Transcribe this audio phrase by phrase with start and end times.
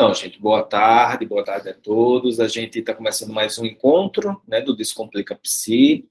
[0.00, 2.38] Então, gente, boa tarde, boa tarde a todos.
[2.38, 6.08] A gente está começando mais um encontro né, do Descomplica Psi.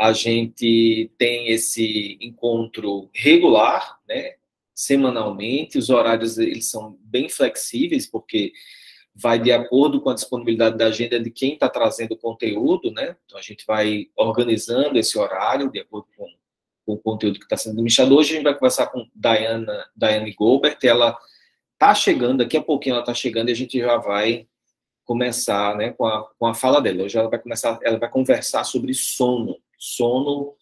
[0.00, 4.36] A gente tem esse encontro regular, né,
[4.74, 5.76] semanalmente.
[5.76, 8.50] Os horários eles são bem flexíveis, porque
[9.14, 13.14] vai de acordo com a disponibilidade da agenda de quem está trazendo o conteúdo, né?
[13.26, 16.24] Então, a gente vai organizando esse horário de acordo com,
[16.86, 18.16] com o conteúdo que está sendo administrado.
[18.16, 21.14] Hoje a gente vai conversar com Diana, Diane Goldberg, ela
[21.78, 24.46] tá chegando, daqui a pouquinho ela tá chegando e a gente já vai
[25.04, 27.04] começar, né, com a, com a fala dela.
[27.04, 30.54] Hoje ela vai começar, ela vai conversar sobre sono, sono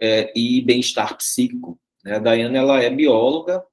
[0.00, 1.78] é, e bem-estar psíquico.
[2.02, 2.16] Né?
[2.16, 3.64] A Dayana, ela é bióloga,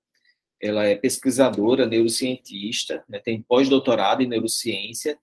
[0.62, 5.18] ela é pesquisadora, neurocientista, né, tem pós-doutorado em neurociência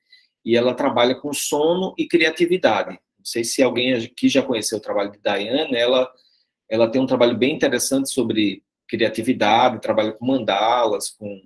[0.44, 2.90] e ela trabalha com sono e criatividade.
[3.18, 6.10] Não sei se alguém aqui já conheceu o trabalho de Dayana, ela,
[6.68, 11.42] ela tem um trabalho bem interessante sobre criatividade, trabalha com mandalas, com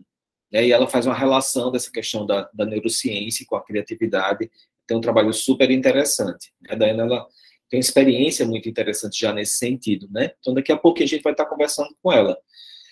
[0.53, 4.51] né, e ela faz uma relação dessa questão da, da neurociência com a criatividade.
[4.87, 6.53] Tem um trabalho super interessante.
[6.69, 7.27] A Daiane, ela
[7.69, 10.33] tem experiência muito interessante já nesse sentido, né?
[10.41, 12.37] Então, daqui a pouco a gente vai estar conversando com ela.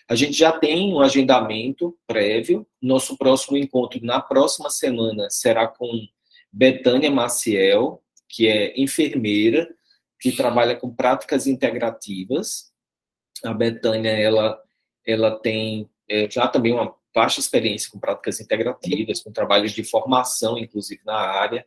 [0.09, 2.67] A gente já tem um agendamento prévio.
[2.81, 6.07] Nosso próximo encontro na próxima semana será com
[6.53, 9.69] Betânia Maciel, que é enfermeira,
[10.21, 12.73] que trabalha com práticas integrativas.
[13.45, 14.59] A Betânia, ela,
[15.05, 20.59] ela tem é, já também uma vasta experiência com práticas integrativas, com trabalhos de formação,
[20.59, 21.67] inclusive, na área.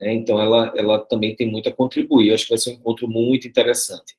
[0.00, 0.14] Né?
[0.14, 2.28] Então, ela, ela também tem muito a contribuir.
[2.28, 4.16] Eu acho que vai ser um encontro muito interessante.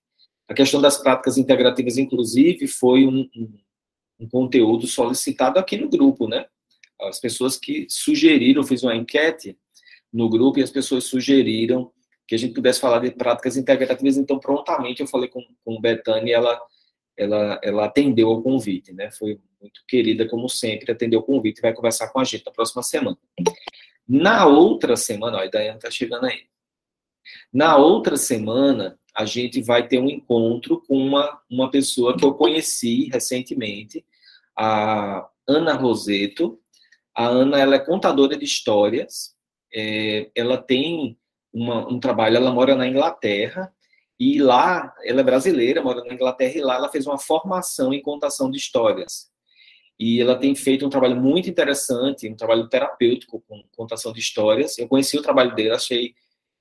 [0.47, 3.59] A questão das práticas integrativas, inclusive, foi um, um,
[4.21, 6.45] um conteúdo solicitado aqui no grupo, né?
[7.01, 9.57] As pessoas que sugeriram, fiz uma enquete
[10.11, 11.91] no grupo e as pessoas sugeriram
[12.27, 16.31] que a gente pudesse falar de práticas integrativas, então prontamente eu falei com, com Betânia
[16.31, 16.59] e ela,
[17.17, 19.09] ela, ela atendeu ao convite, né?
[19.11, 22.51] Foi muito querida, como sempre, atendeu o convite e vai conversar com a gente na
[22.51, 23.17] próxima semana.
[24.07, 26.43] Na outra semana, ó, a Daiane está chegando aí.
[27.51, 32.33] Na outra semana, a gente vai ter um encontro com uma, uma pessoa que eu
[32.35, 34.05] conheci recentemente,
[34.55, 36.59] a Ana Roseto.
[37.15, 39.35] A Ana ela é contadora de histórias,
[39.73, 41.17] é, ela tem
[41.51, 43.73] uma, um trabalho, ela mora na Inglaterra,
[44.19, 48.01] e lá, ela é brasileira, mora na Inglaterra, e lá ela fez uma formação em
[48.01, 49.31] contação de histórias
[49.99, 54.77] e ela tem feito um trabalho muito interessante, um trabalho terapêutico com contação de histórias.
[54.77, 56.13] Eu conheci o trabalho dela, achei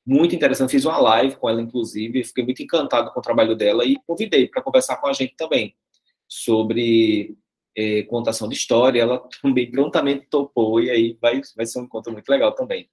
[0.06, 3.84] muito interessante, fiz uma live com ela, inclusive, fiquei muito encantado com o trabalho dela
[3.84, 5.75] e convidei para conversar com a gente também
[6.27, 7.37] sobre
[7.77, 9.03] eh, contação de história.
[9.03, 12.89] Ela também prontamente topou e aí vai, vai ser um encontro muito legal também,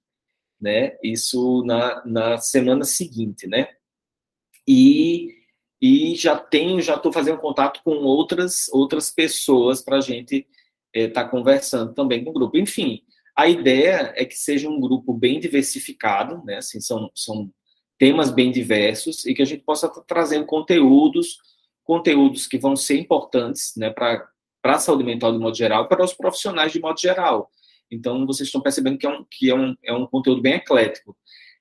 [0.60, 0.96] né?
[1.02, 3.68] Isso na, na semana seguinte, né?
[4.66, 5.44] E
[5.82, 10.46] e já tenho, já estou fazendo contato com outras outras pessoas para a gente
[10.94, 12.56] estar é, tá conversando também com o grupo.
[12.56, 13.02] Enfim,
[13.36, 16.58] a ideia é que seja um grupo bem diversificado, né?
[16.58, 17.50] Assim, são, são
[17.98, 21.38] temas bem diversos e que a gente possa estar tá trazendo conteúdos,
[21.82, 24.26] conteúdos que vão ser importantes, né, para
[24.62, 27.50] a saúde mental de modo geral, para os profissionais de modo geral.
[27.90, 31.16] Então, vocês estão percebendo que é um, que é um, é um conteúdo bem eclético.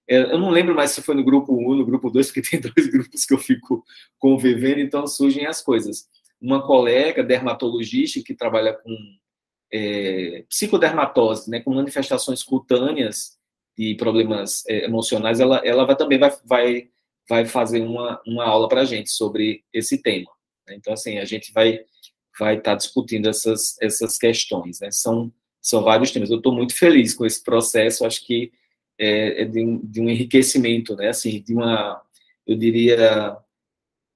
[0.09, 2.59] É, eu não lembro mais se foi no grupo 1, no grupo 2, porque tem
[2.59, 3.83] dois grupos que eu fico
[4.17, 6.07] convivendo, então surgem as coisas.
[6.41, 8.95] Uma colega dermatologista que trabalha com
[9.71, 13.37] é, psicodermatose, né, com manifestações cutâneas
[13.77, 16.89] de problemas é, emocionais, ela, ela vai, também vai, vai,
[17.27, 20.29] vai fazer uma, uma aula para a gente sobre esse tema.
[20.67, 20.75] Né?
[20.75, 21.79] Então, assim, a gente vai
[22.39, 24.79] vai estar tá discutindo essas, essas questões.
[24.79, 24.91] Né?
[24.91, 25.31] São,
[25.61, 26.29] são vários temas.
[26.29, 28.51] Eu estou muito feliz com esse processo, acho que
[28.97, 31.09] é, é de, de, um enriquecimento, né?
[31.09, 32.01] Assim, de uma,
[32.45, 33.37] eu diria,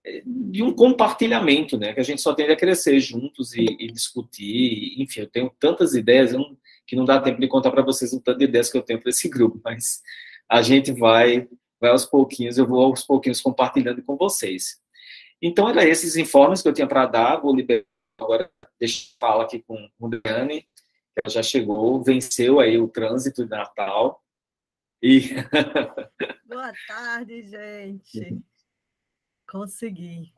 [0.05, 1.93] é, de um compartilhamento, né?
[1.93, 4.95] Que a gente só tende a crescer juntos e, e discutir.
[5.01, 8.21] Enfim, eu tenho tantas ideias não, que não dá tempo de contar para vocês o
[8.21, 10.01] tanto de ideias que eu tenho para esse grupo, mas
[10.49, 11.47] a gente vai,
[11.79, 14.79] vai aos pouquinhos, eu vou aos pouquinhos compartilhando com vocês.
[15.41, 17.37] Então, era esses informes que eu tinha para dar.
[17.37, 17.83] Vou liberar
[18.19, 18.49] agora,
[18.79, 20.67] deixa eu falar aqui com o Dani,
[21.23, 24.23] ela já chegou, venceu aí o trânsito de Natal.
[25.01, 25.29] E...
[26.47, 28.41] Boa tarde, gente.
[29.47, 30.33] Consegui.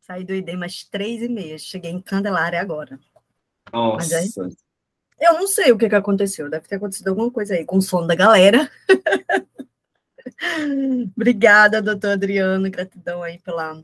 [0.00, 1.58] Saí do ID mais três e meia.
[1.58, 3.00] Cheguei em Candelária agora.
[3.72, 4.18] Nossa.
[4.18, 4.28] Aí,
[5.20, 6.50] eu não sei o que, que aconteceu.
[6.50, 8.70] Deve ter acontecido alguma coisa aí com o sono da galera.
[11.16, 12.70] Obrigada, doutor Adriano.
[12.70, 13.82] Gratidão aí pela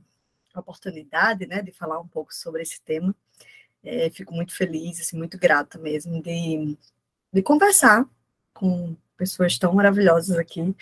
[0.54, 3.14] oportunidade, né, de falar um pouco sobre esse tema.
[3.82, 6.76] É, fico muito feliz, assim, muito grata mesmo de,
[7.32, 8.06] de conversar
[8.52, 10.74] com pessoas tão maravilhosas aqui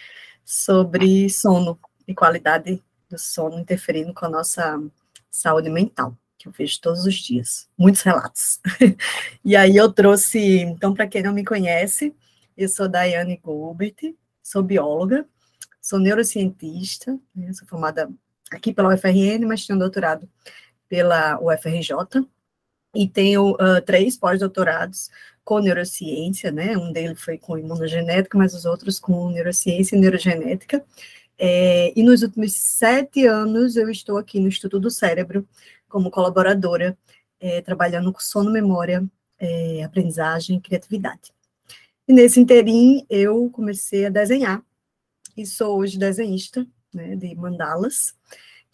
[0.44, 1.76] sobre sono
[2.06, 2.80] e qualidade
[3.10, 4.80] do sono interferindo com a nossa
[5.28, 8.60] saúde mental, que eu vejo todos os dias, muitos relatos.
[9.44, 12.14] e aí eu trouxe, então, para quem não me conhece,
[12.56, 15.26] eu sou Daiane Gilbert, sou bióloga,
[15.82, 18.08] sou neurocientista, né, sou formada
[18.52, 20.28] aqui pela UFRN, mas tenho doutorado
[20.88, 22.24] pela UFRJ,
[22.94, 25.10] e tenho uh, três pós-doutorados
[25.44, 26.76] com neurociência, né?
[26.76, 30.84] Um deles foi com imunogenética, mas os outros com neurociência e neurogenética.
[31.38, 35.48] É, e nos últimos sete anos eu estou aqui no Instituto do Cérebro
[35.88, 36.98] como colaboradora,
[37.40, 39.02] é, trabalhando com sono, memória,
[39.38, 41.32] é, aprendizagem e criatividade.
[42.06, 44.62] E nesse interim eu comecei a desenhar,
[45.36, 48.14] e sou hoje desenhista né, de mandalas,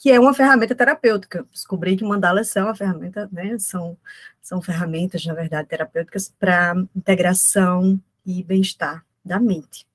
[0.04, 1.46] que é uma ferramenta terapêutica.
[1.50, 3.96] Descobri que mandalas são uma ferramenta, né, são,
[4.42, 9.86] são ferramentas, na verdade, terapêuticas para integração e bem-estar da mente.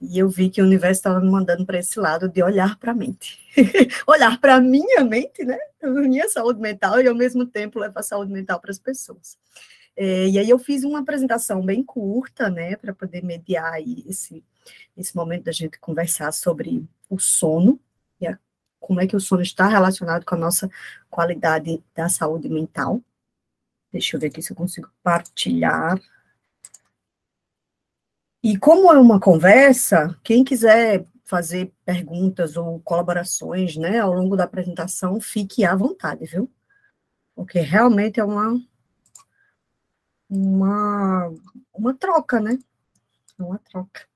[0.00, 2.92] E eu vi que o universo estava me mandando para esse lado de olhar para
[2.92, 3.40] a mente.
[4.06, 5.58] olhar para a minha mente, né?
[5.82, 9.36] Minha saúde mental e, ao mesmo tempo, levar saúde mental para as pessoas.
[9.96, 14.44] É, e aí eu fiz uma apresentação bem curta, né, para poder mediar esse,
[14.96, 17.80] esse momento da gente conversar sobre o sono
[18.86, 20.70] como é que o sono está relacionado com a nossa
[21.10, 23.02] qualidade da saúde mental.
[23.90, 26.00] Deixa eu ver aqui se eu consigo partilhar.
[28.40, 34.44] E como é uma conversa, quem quiser fazer perguntas ou colaborações, né, ao longo da
[34.44, 36.48] apresentação, fique à vontade, viu?
[37.34, 38.54] Porque realmente é uma
[40.30, 41.34] uma
[41.74, 42.56] uma troca, né?
[43.36, 44.06] Uma troca.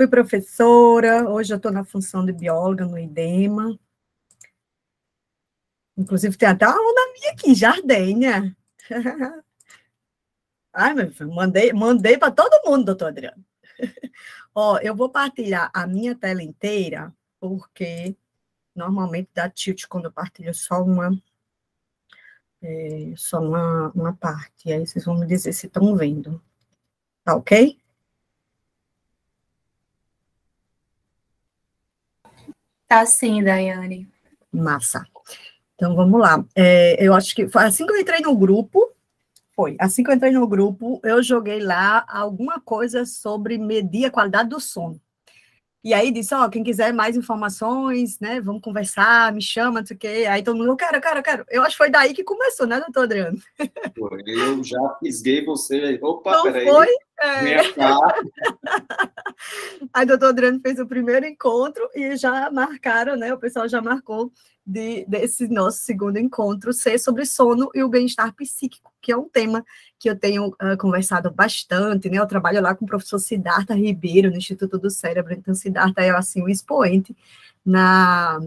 [0.00, 3.78] Fui professora, hoje eu estou na função de bióloga no IDEMA.
[5.94, 8.56] Inclusive, tem até uma aluna minha aqui, Jardênia.
[10.72, 13.44] Ai, meu filho, mandei, mandei para todo mundo, doutor Adriano.
[14.54, 18.16] Ó, eu vou partilhar a minha tela inteira, porque
[18.74, 21.10] normalmente dá tilt quando eu partilho só uma,
[22.62, 24.72] é, só uma, uma parte.
[24.72, 26.42] Aí vocês vão me dizer se estão vendo.
[27.22, 27.79] Tá ok?
[32.90, 34.08] Tá sim, Daiane.
[34.52, 35.06] Massa.
[35.76, 36.44] Então vamos lá.
[36.56, 38.90] É, eu acho que foi assim que eu entrei no grupo,
[39.54, 39.76] foi.
[39.78, 44.48] Assim que eu entrei no grupo, eu joguei lá alguma coisa sobre medir a qualidade
[44.48, 45.00] do sono.
[45.84, 49.96] E aí disse, ó, quem quiser mais informações, né, vamos conversar, me chama, não sei
[49.96, 50.26] o quê.
[50.28, 51.44] Aí todo mundo, eu quero, eu quero, eu quero.
[51.48, 53.38] Eu acho que foi daí que começou, né, doutor Adriano?
[53.96, 55.96] Foi, eu já fisguei você.
[56.02, 56.66] Opa, não peraí.
[56.66, 56.88] Foi?
[57.20, 57.60] É.
[59.92, 64.32] Aí doutor Adriano fez o primeiro encontro e já marcaram, né, o pessoal já marcou
[64.70, 69.28] de, desse nosso segundo encontro ser sobre sono e o bem-estar psíquico, que é um
[69.28, 69.64] tema
[69.98, 72.18] que eu tenho uh, conversado bastante, né?
[72.18, 76.10] Eu trabalho lá com o professor Siddhartha Ribeiro, no Instituto do Cérebro, então Siddhartha é,
[76.10, 77.16] assim, um expoente
[77.64, 78.38] na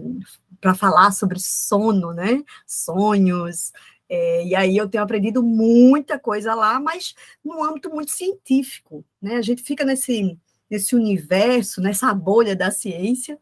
[0.60, 2.42] para falar sobre sono, né?
[2.66, 3.70] Sonhos,
[4.08, 7.14] é, e aí eu tenho aprendido muita coisa lá, mas
[7.44, 9.36] no âmbito muito científico, né?
[9.36, 10.38] A gente fica nesse,
[10.70, 13.38] nesse universo, nessa bolha da ciência,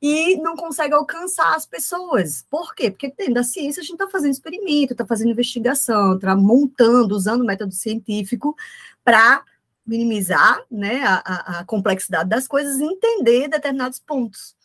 [0.00, 2.44] e não consegue alcançar as pessoas.
[2.50, 2.90] Por quê?
[2.90, 7.44] Porque dentro da ciência a gente está fazendo experimento, está fazendo investigação, está montando, usando
[7.44, 8.56] método científico
[9.04, 9.44] para
[9.86, 14.56] minimizar né, a, a, complexidade das coisas e entender determinados pontos.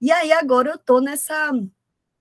[0.00, 1.50] E aí agora eu estou nessa,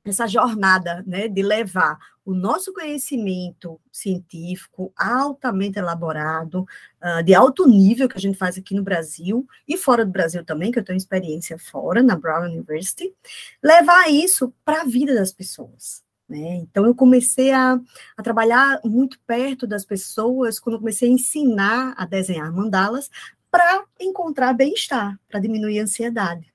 [0.04, 6.66] nessa jornada né, de levar o nosso conhecimento científico altamente elaborado,
[7.02, 10.44] uh, de alto nível que a gente faz aqui no Brasil e fora do Brasil
[10.44, 13.14] também, que eu tenho experiência fora, na Brown University,
[13.62, 16.04] levar isso para a vida das pessoas.
[16.28, 16.56] Né?
[16.56, 17.80] Então, eu comecei a,
[18.16, 23.10] a trabalhar muito perto das pessoas quando eu comecei a ensinar a desenhar mandalas
[23.52, 26.52] para encontrar bem-estar, para diminuir a ansiedade.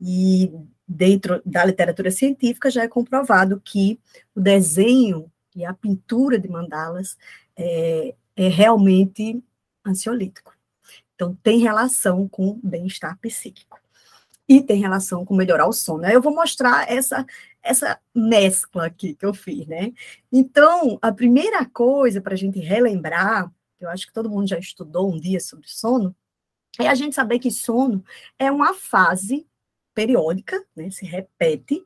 [0.00, 0.50] E
[0.86, 3.98] dentro da literatura científica já é comprovado que
[4.34, 7.16] o desenho e a pintura de mandalas
[7.56, 9.42] é, é realmente
[9.84, 10.54] ansiolítico.
[11.14, 13.80] Então, tem relação com bem-estar psíquico.
[14.48, 16.06] E tem relação com melhorar o sono.
[16.06, 17.26] Eu vou mostrar essa,
[17.62, 19.92] essa mescla aqui que eu fiz, né?
[20.30, 23.50] Então, a primeira coisa para a gente relembrar,
[23.80, 26.14] eu acho que todo mundo já estudou um dia sobre sono,
[26.78, 28.04] é a gente saber que sono
[28.38, 29.46] é uma fase
[29.96, 31.82] periódica, né, se repete,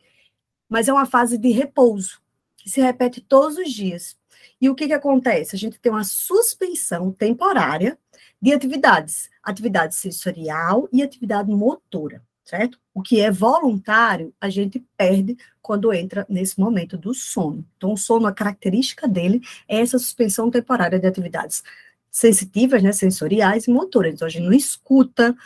[0.69, 2.21] mas é uma fase de repouso,
[2.57, 4.19] que se repete todos os dias.
[4.61, 5.55] E o que, que acontece?
[5.55, 7.97] A gente tem uma suspensão temporária
[8.43, 12.81] de atividades, atividade sensorial e atividade motora, certo?
[12.93, 17.65] O que é voluntário, a gente perde quando entra nesse momento do sono.
[17.77, 21.63] Então, o sono, a característica dele é essa suspensão temporária de atividades
[22.11, 24.15] sensitivas, né, sensoriais e motoras.
[24.15, 25.37] Então, a gente não escuta,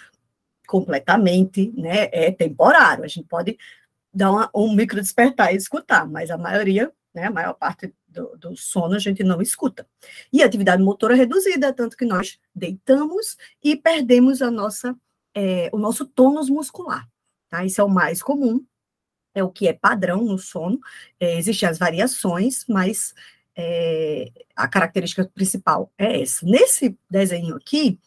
[0.66, 2.08] completamente, né?
[2.12, 3.04] É temporário.
[3.04, 3.58] A gente pode
[4.12, 8.36] dar uma, um micro despertar e escutar, mas a maioria, né, a maior parte do,
[8.38, 9.86] do, sono a gente não escuta.
[10.32, 14.96] E atividade motora reduzida, tanto que nós deitamos e perdemos a nossa,
[15.34, 17.08] é, o nosso tônus muscular.
[17.50, 17.64] Tá?
[17.64, 18.64] Isso é o mais comum,
[19.34, 20.78] é o que é padrão no sono.
[21.18, 23.12] É, existem as variações, mas
[23.56, 26.46] é, a característica principal é essa.
[26.46, 27.98] Nesse desenho aqui,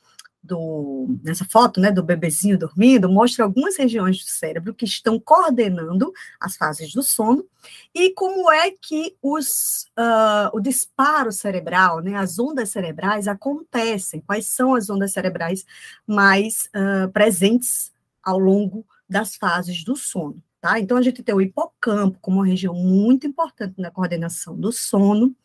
[0.47, 6.11] do, nessa foto, né, do bebezinho dormindo, mostra algumas regiões do cérebro que estão coordenando
[6.39, 7.45] as fases do sono
[7.93, 14.47] e como é que os, uh, o disparo cerebral, né, as ondas cerebrais acontecem, quais
[14.47, 15.65] são as ondas cerebrais
[16.07, 17.91] mais uh, presentes
[18.23, 20.41] ao longo das fases do sono.
[20.59, 20.79] Tá?
[20.79, 25.35] Então, a gente tem o hipocampo como uma região muito importante na coordenação do sono,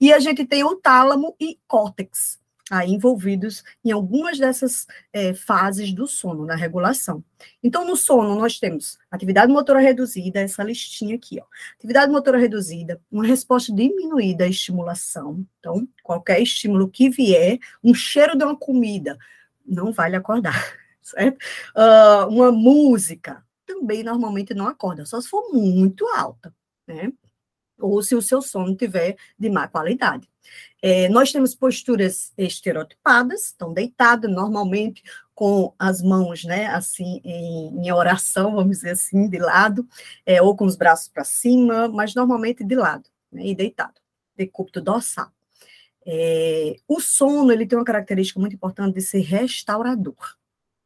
[0.00, 2.38] e a gente tem o tálamo e córtex,
[2.70, 7.24] aí envolvidos em algumas dessas é, fases do sono, na regulação.
[7.62, 11.44] Então, no sono, nós temos atividade motora reduzida, essa listinha aqui, ó.
[11.76, 15.44] Atividade motora reduzida, uma resposta diminuída à estimulação.
[15.58, 19.18] Então, qualquer estímulo que vier, um cheiro de uma comida,
[19.66, 21.38] não vai lhe acordar, certo?
[21.76, 26.54] Uh, uma música, também normalmente não acorda, só se for muito alta,
[26.86, 27.12] né?
[27.78, 30.28] Ou se o seu sono tiver de má qualidade.
[30.80, 35.02] É, nós temos posturas estereotipadas, estão deitados normalmente
[35.34, 39.86] com as mãos, né, assim, em, em oração, vamos dizer assim, de lado,
[40.24, 44.00] é, ou com os braços para cima, mas normalmente de lado, né, e deitado,
[44.36, 45.30] decúbito dorsal.
[46.06, 50.36] É, o sono, ele tem uma característica muito importante de ser restaurador,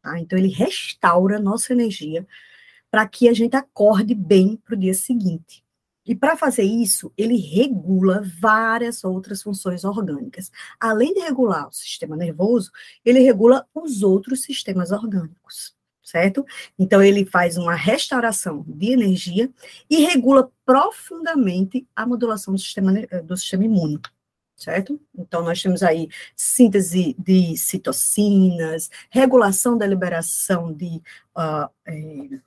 [0.03, 0.19] tá?
[0.19, 2.27] Então, ele restaura nossa energia
[2.91, 5.65] para que a gente acorde bem para o dia seguinte.
[6.05, 10.51] E para fazer isso, ele regula várias outras funções orgânicas.
[10.81, 12.71] Além de regular o sistema nervoso,
[13.05, 16.45] ele regula os outros sistemas orgânicos, certo?
[16.79, 19.51] Então, ele faz uma restauração de energia
[19.89, 22.93] e regula profundamente a modulação do sistema,
[23.25, 24.01] do sistema imune.
[24.55, 25.01] Certo?
[25.19, 31.03] Então, nós temos aí síntese de citocinas, regulação da liberação de
[31.37, 32.41] uh, é,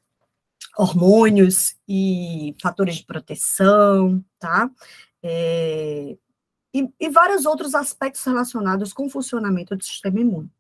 [0.78, 4.70] hormônios e fatores de proteção, tá?
[5.24, 6.18] É,
[6.74, 10.52] e, e, vários outros aspectos relacionados com o funcionamento do sistema imune.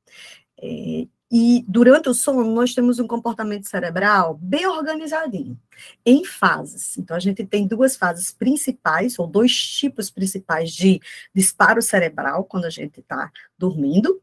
[0.57, 5.59] É, e durante o sono, nós temos um comportamento cerebral bem organizadinho,
[6.05, 6.97] em fases.
[6.97, 11.01] Então, a gente tem duas fases principais, ou dois tipos principais de
[11.33, 14.21] disparo cerebral, quando a gente está dormindo.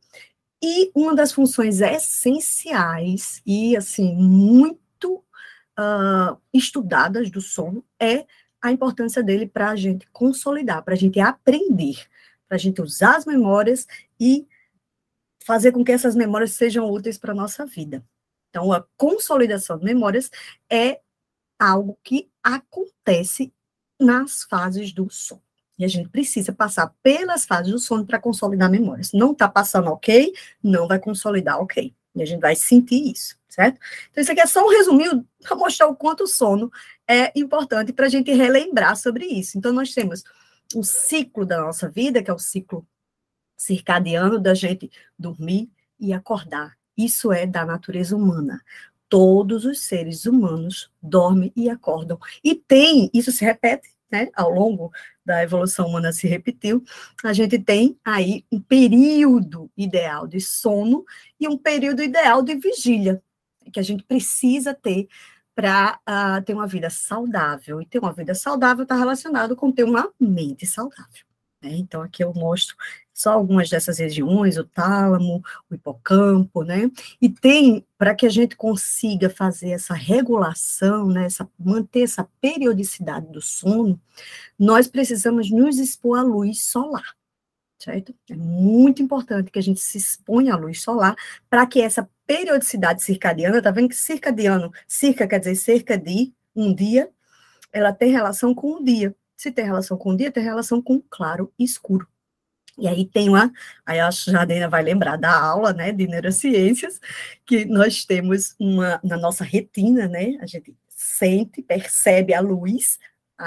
[0.62, 4.81] E uma das funções essenciais e, assim, muito
[5.78, 8.26] uh, estudadas do sono é
[8.60, 12.06] a importância dele para a gente consolidar, para a gente aprender,
[12.48, 13.86] para a gente usar as memórias
[14.20, 14.46] e
[15.44, 18.04] fazer com que essas memórias sejam úteis para a nossa vida.
[18.50, 20.30] Então, a consolidação de memórias
[20.70, 21.00] é
[21.58, 23.52] algo que acontece
[23.98, 25.42] nas fases do sono.
[25.78, 29.12] E a gente precisa passar pelas fases do sono para consolidar memórias.
[29.12, 31.94] Não está passando ok, não vai consolidar ok.
[32.14, 33.78] E a gente vai sentir isso, certo?
[34.10, 36.70] Então, isso aqui é só um resuminho para mostrar o quanto o sono
[37.06, 39.58] é importante para a gente relembrar sobre isso.
[39.58, 40.24] Então, nós temos
[40.74, 42.86] um ciclo da nossa vida, que é o ciclo
[43.56, 46.76] circadiano da gente dormir e acordar.
[46.96, 48.62] Isso é da natureza humana.
[49.08, 52.18] Todos os seres humanos dormem e acordam.
[52.42, 54.92] E tem, isso se repete né, ao longo
[55.24, 56.84] da evolução humana se repetiu,
[57.24, 61.04] a gente tem aí um período ideal de sono
[61.40, 63.22] e um período ideal de vigília,
[63.70, 65.08] que a gente precisa ter
[65.54, 67.80] para uh, ah, ter uma vida saudável.
[67.80, 71.24] E ter uma vida saudável está relacionado com ter uma mente saudável.
[71.62, 71.76] Né?
[71.76, 72.76] Então, aqui eu mostro
[73.14, 76.90] só algumas dessas regiões, o tálamo, o hipocampo, né?
[77.20, 83.26] E tem, para que a gente consiga fazer essa regulação, né, essa, manter essa periodicidade
[83.28, 84.00] do sono,
[84.58, 87.14] nós precisamos nos expor à luz solar,
[87.78, 88.14] certo?
[88.30, 91.14] É muito importante que a gente se exponha à luz solar
[91.50, 96.74] para que essa periodicidade circadiana, tá vendo que circadiano, circa quer dizer cerca de um
[96.74, 97.10] dia,
[97.72, 99.14] ela tem relação com o dia.
[99.36, 102.06] Se tem relação com o dia, tem relação com claro e escuro.
[102.78, 103.52] E aí tem uma,
[103.84, 107.00] aí a Jardina vai lembrar da aula, né, de neurociências,
[107.44, 112.98] que nós temos uma, na nossa retina, né, a gente sente, percebe a luz,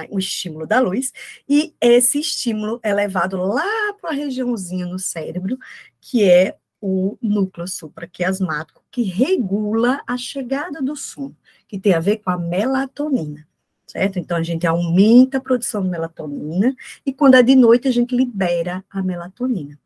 [0.10, 1.12] o estímulo da luz,
[1.48, 5.58] e esse estímulo é levado lá para a regiãozinha no cérebro,
[6.01, 11.36] que é o núcleo supraquiasmático, que regula a chegada do sono,
[11.67, 13.48] que tem a ver com a melatonina
[13.96, 14.20] certo?
[14.20, 18.15] Então a gente aumenta a produção de melatonina e quando é de noite a gente
[18.15, 19.79] libera a melatonina,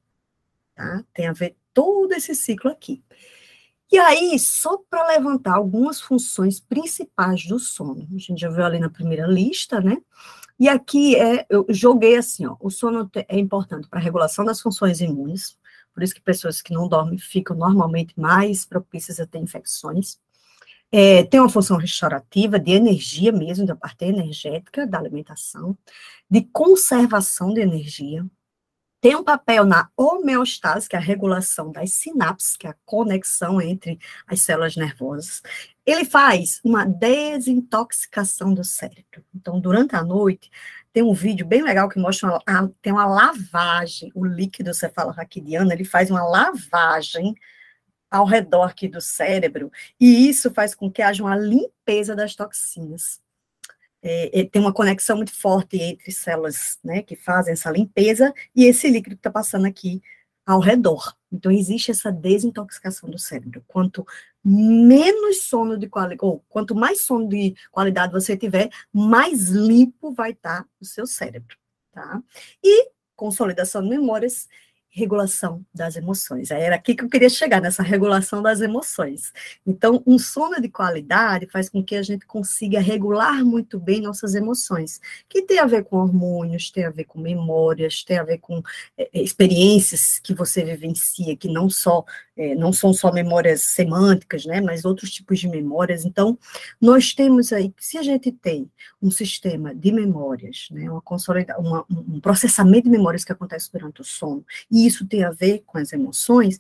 [0.74, 1.04] tá?
[1.14, 3.04] Tem a ver todo esse ciclo aqui.
[3.92, 8.08] E aí, só para levantar algumas funções principais do sono.
[8.16, 9.98] A gente já viu ali na primeira lista, né?
[10.60, 14.62] E aqui é, eu joguei assim, ó, o sono é importante para a regulação das
[14.62, 15.58] funções imunes,
[16.00, 20.18] por isso que pessoas que não dormem ficam normalmente mais propícias a ter infecções.
[20.90, 25.78] É, tem uma função restaurativa de energia mesmo, da parte energética da alimentação,
[26.32, 28.26] de conservação de energia,
[29.02, 33.62] tem um papel na homeostase, que é a regulação das sinapses, que é a conexão
[33.62, 35.42] entre as células nervosas.
[35.86, 39.24] Ele faz uma desintoxicação do cérebro.
[39.34, 40.52] Então, durante a noite,
[40.94, 45.86] tem um vídeo bem legal que mostra uma, tem uma lavagem, o líquido cefalorraquidiano, ele
[45.86, 47.36] faz uma lavagem
[48.10, 53.22] ao redor aqui do cérebro, e isso faz com que haja uma limpeza das toxinas
[54.02, 58.66] é, é, tem uma conexão muito forte entre células né, que fazem essa limpeza e
[58.66, 60.02] esse líquido que está passando aqui
[60.46, 61.16] ao redor.
[61.32, 63.64] Então, existe essa desintoxicação do cérebro.
[63.68, 64.06] Quanto
[64.44, 70.32] menos sono de qualidade, ou quanto mais sono de qualidade você tiver, mais limpo vai
[70.32, 71.58] estar tá o seu cérebro,
[71.92, 72.22] tá?
[72.64, 74.48] E consolidação de memórias
[74.92, 76.50] regulação das emoções.
[76.50, 79.32] Era aqui que eu queria chegar, nessa regulação das emoções.
[79.66, 84.34] Então, um sono de qualidade faz com que a gente consiga regular muito bem nossas
[84.34, 88.40] emoções, que tem a ver com hormônios, tem a ver com memórias, tem a ver
[88.40, 88.62] com
[88.98, 92.04] é, experiências que você vivencia, que não só
[92.40, 96.06] é, não são só memórias semânticas, né, mas outros tipos de memórias.
[96.06, 96.40] Então,
[96.80, 101.04] nós temos aí, se a gente tem um sistema de memórias, né, uma
[101.58, 105.64] uma, um processamento de memórias que acontece durante o sono, e isso tem a ver
[105.66, 106.58] com as emoções,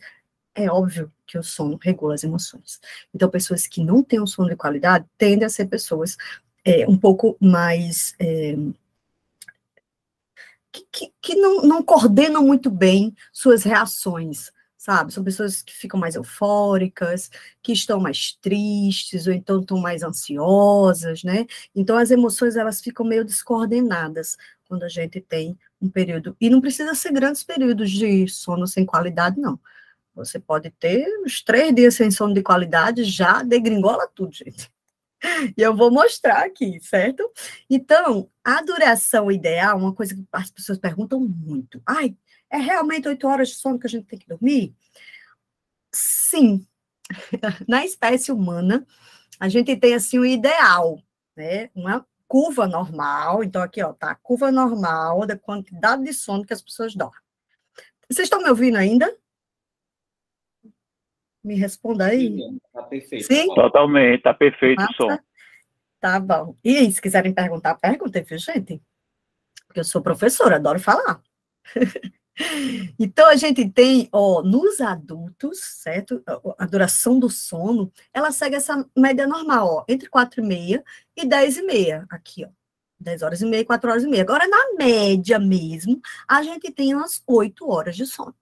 [0.53, 2.81] é óbvio que o sono regula as emoções.
[3.15, 6.17] Então, pessoas que não têm um sono de qualidade tendem a ser pessoas
[6.65, 8.13] é, um pouco mais.
[8.19, 8.57] É,
[10.71, 15.13] que, que, que não, não coordenam muito bem suas reações, sabe?
[15.13, 17.29] São pessoas que ficam mais eufóricas,
[17.61, 21.45] que estão mais tristes, ou então estão mais ansiosas, né?
[21.75, 26.35] Então, as emoções, elas ficam meio descoordenadas quando a gente tem um período.
[26.39, 29.59] E não precisa ser grandes períodos de sono sem qualidade, não.
[30.15, 34.71] Você pode ter uns três dias sem sono de qualidade, já degringola tudo, gente.
[35.57, 37.29] E eu vou mostrar aqui, certo?
[37.69, 41.81] Então, a duração ideal, uma coisa que as pessoas perguntam muito.
[41.85, 42.15] Ai,
[42.51, 44.75] é realmente oito horas de sono que a gente tem que dormir?
[45.91, 46.65] Sim.
[47.67, 48.85] Na espécie humana,
[49.39, 51.01] a gente tem assim o ideal,
[51.35, 51.69] né?
[51.73, 53.43] Uma curva normal.
[53.43, 57.19] Então, aqui, ó, tá a curva normal da quantidade de sono que as pessoas dormem.
[58.09, 59.15] Vocês estão me ouvindo ainda?
[61.43, 62.37] Me responda aí.
[62.73, 63.25] Tá perfeito.
[63.25, 63.53] Sim?
[63.53, 65.17] Totalmente, tá perfeito o som.
[65.99, 66.55] Tá bom.
[66.63, 68.81] E aí, se quiserem perguntar, perguntem, viu, gente?
[69.67, 71.21] Porque eu sou professora, adoro falar.
[72.97, 76.23] Então, a gente tem, ó, nos adultos, certo?
[76.57, 80.83] A duração do sono, ela segue essa média normal, ó, entre 4 e meia
[81.15, 82.49] e 10 e meia, aqui, ó.
[82.99, 84.23] 10 horas e meia, 4 horas e meia.
[84.23, 88.35] Agora, na média mesmo, a gente tem umas 8 horas de sono.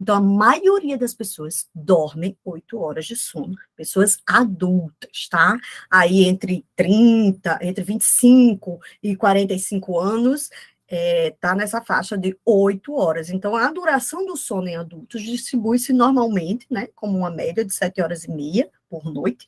[0.00, 5.56] Então, a maioria das pessoas dormem 8 horas de sono, pessoas adultas, tá?
[5.90, 10.50] Aí entre 30, entre 25 e 45 anos,
[10.90, 13.28] está é, tá nessa faixa de oito horas.
[13.28, 18.00] Então, a duração do sono em adultos distribui-se normalmente, né, como uma média de sete
[18.00, 19.46] horas e meia por noite,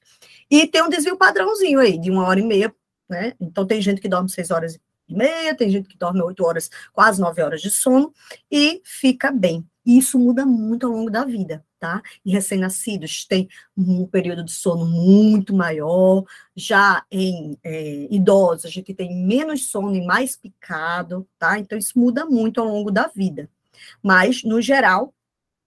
[0.50, 2.74] e tem um desvio padrãozinho aí, de uma hora e meia,
[3.09, 3.33] né?
[3.40, 6.70] Então, tem gente que dorme seis horas e meia, tem gente que dorme oito horas,
[6.92, 8.12] quase nove horas de sono,
[8.50, 9.66] e fica bem.
[9.85, 12.03] E isso muda muito ao longo da vida, tá?
[12.25, 16.23] Recém-nascidos tem um período de sono muito maior,
[16.55, 21.59] já em é, idosos a gente tem menos sono e mais picado, tá?
[21.59, 23.49] Então isso muda muito ao longo da vida.
[24.03, 25.14] Mas, no geral,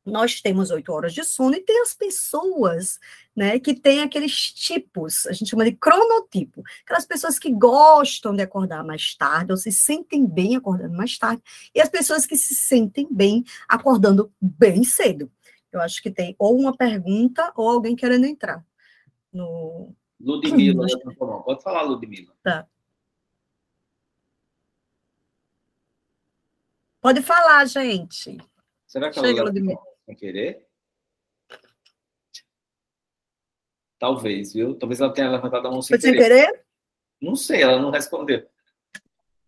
[0.05, 2.99] nós temos oito horas de sono e tem as pessoas,
[3.35, 8.43] né, que têm aqueles tipos, a gente chama de cronotipo, aquelas pessoas que gostam de
[8.43, 11.41] acordar mais tarde ou se sentem bem acordando mais tarde,
[11.73, 15.31] e as pessoas que se sentem bem acordando bem cedo.
[15.73, 18.63] Eu acho que tem ou uma pergunta ou alguém querendo entrar
[19.31, 19.93] no.
[20.19, 20.85] Ludmilla,
[21.43, 22.33] pode falar, Ludmilla.
[22.43, 22.67] Tá.
[27.01, 28.37] Pode falar, gente.
[28.87, 30.65] Será que Chega, ela Ludmilla sem querer?
[33.99, 34.75] Talvez, viu?
[34.75, 36.21] Talvez ela tenha levantado a mão sem foi querer.
[36.21, 36.65] sem querer?
[37.21, 38.47] Não sei, ela não respondeu.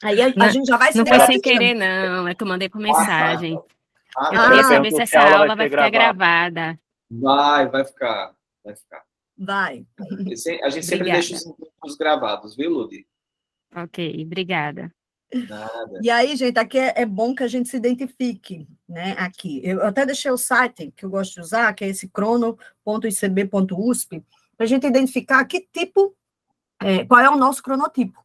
[0.01, 2.27] Aí a, não, a gente já vai se Não foi sem querer, não.
[2.27, 3.55] É que eu mandei por mensagem.
[3.55, 3.74] Ah, tá.
[4.17, 6.80] Eu queria saber se essa aula, aula vai, ficar gravada.
[7.10, 8.34] Vai, vai ficar.
[8.63, 9.04] Vai ficar.
[9.38, 9.86] Vai.
[10.63, 13.06] A gente sempre deixa os encontros gravados, viu, Ludi?
[13.75, 14.89] Ok, obrigada.
[15.34, 15.99] Nada.
[16.01, 19.15] E aí, gente, aqui é, é, bom que a gente se identifique, né?
[19.17, 19.60] Aqui.
[19.63, 22.63] Eu até deixei o site que eu gosto de usar, que é esse crono.icb.usp,
[24.56, 26.15] para a gente identificar que tipo,
[26.82, 28.24] é, qual é o nosso cronotipo.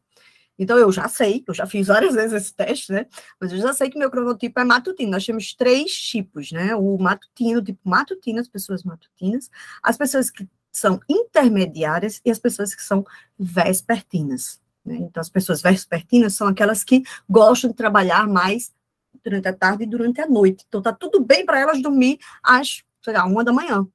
[0.61, 3.07] Então, eu já sei, eu já fiz várias vezes esse teste, né?
[3.39, 5.09] Mas eu já sei que meu cronotipo é matutino.
[5.09, 6.75] Nós temos três tipos, né?
[6.75, 9.49] O matutino, tipo matutino, as pessoas matutinas,
[9.81, 13.03] as pessoas que são intermediárias e as pessoas que são
[13.39, 14.61] vespertinas.
[14.85, 14.97] Né?
[14.97, 18.71] Então, as pessoas vespertinas são aquelas que gostam de trabalhar mais
[19.23, 20.63] durante a tarde e durante a noite.
[20.67, 23.87] Então, tá tudo bem para elas dormir às, sei lá, uma da manhã.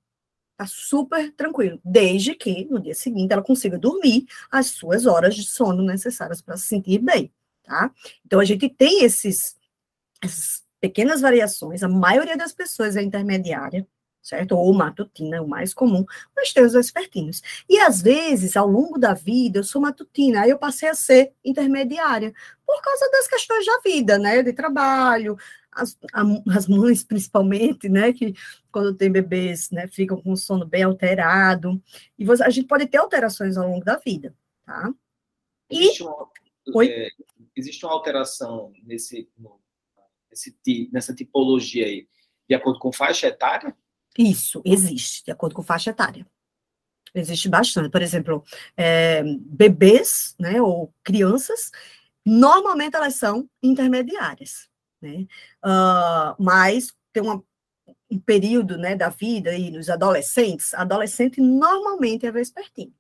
[0.56, 5.44] Tá super tranquilo, desde que no dia seguinte ela consiga dormir as suas horas de
[5.44, 7.30] sono necessárias para se sentir bem,
[7.62, 7.92] tá?
[8.24, 9.54] Então, a gente tem esses,
[10.22, 13.86] essas pequenas variações, a maioria das pessoas é intermediária,
[14.22, 14.56] certo?
[14.56, 17.42] Ou matutina, é o mais comum, mas tem os vespertinos.
[17.68, 21.32] E às vezes, ao longo da vida, eu sou matutina, aí eu passei a ser
[21.44, 22.32] intermediária,
[22.66, 24.42] por causa das questões da vida, né?
[24.42, 25.36] De trabalho,
[25.76, 25.98] as,
[26.48, 28.12] as mães principalmente, né?
[28.12, 28.34] Que
[28.72, 31.80] quando tem bebês, né, ficam com o sono bem alterado.
[32.18, 34.34] E você, a gente pode ter alterações ao longo da vida,
[34.64, 34.92] tá?
[35.70, 35.84] E...
[35.84, 36.30] Existe uma,
[36.84, 37.08] é,
[37.54, 39.28] existe uma alteração nesse,
[40.30, 42.08] nesse, nessa tipologia aí,
[42.48, 43.76] de acordo com faixa etária?
[44.18, 46.26] Isso, existe, de acordo com faixa etária.
[47.14, 47.90] Existe bastante.
[47.90, 48.44] Por exemplo,
[48.76, 51.70] é, bebês, né, ou crianças,
[52.24, 54.68] normalmente elas são intermediárias,
[55.06, 55.26] né?
[55.64, 57.42] Uh, mas tem uma,
[58.10, 62.92] um período, né, da vida e nos adolescentes, adolescente normalmente é vespertino.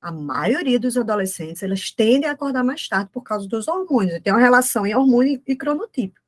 [0.00, 4.20] A maioria dos adolescentes, elas tendem a acordar mais tarde por causa dos hormônios.
[4.22, 6.20] Tem uma relação em hormônio e cronotipo,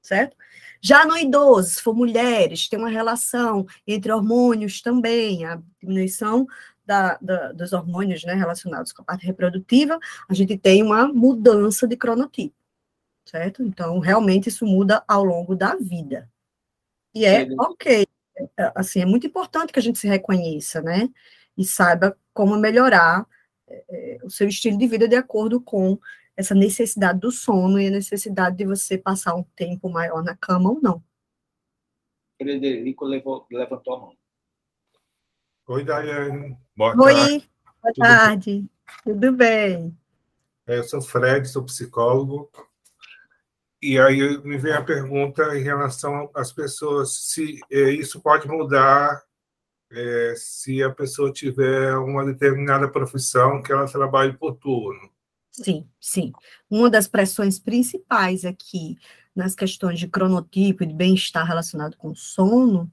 [0.00, 0.36] certo?
[0.80, 6.46] Já no idoso, se for mulheres, tem uma relação entre hormônios também, a diminuição
[6.84, 11.86] da, da, dos hormônios né, relacionados com a parte reprodutiva, a gente tem uma mudança
[11.88, 12.54] de cronotipo,
[13.24, 13.62] certo?
[13.62, 16.30] Então, realmente, isso muda ao longo da vida.
[17.14, 18.06] E é ok.
[18.36, 21.08] É, assim, é muito importante que a gente se reconheça, né?
[21.56, 23.26] E saiba como melhorar
[23.66, 25.98] é, é o seu estilo de vida de acordo com
[26.36, 30.70] essa necessidade do sono e a necessidade de você passar um tempo maior na cama
[30.70, 31.02] ou não.
[32.36, 34.16] Frederico levou, levantou a mão.
[35.68, 36.58] Oi, Daiane.
[36.76, 37.50] Boa Oi, tarde.
[37.80, 38.70] boa tarde.
[39.04, 39.96] Tudo bem?
[40.66, 42.50] É, eu sou Fred, sou psicólogo.
[43.86, 49.22] E aí me vem a pergunta em relação às pessoas, se é, isso pode mudar
[49.92, 55.10] é, se a pessoa tiver uma determinada profissão que ela trabalhe por turno.
[55.52, 56.32] Sim, sim.
[56.70, 58.96] Uma das pressões principais aqui
[59.36, 62.90] nas questões de cronotipo e de bem-estar relacionado com sono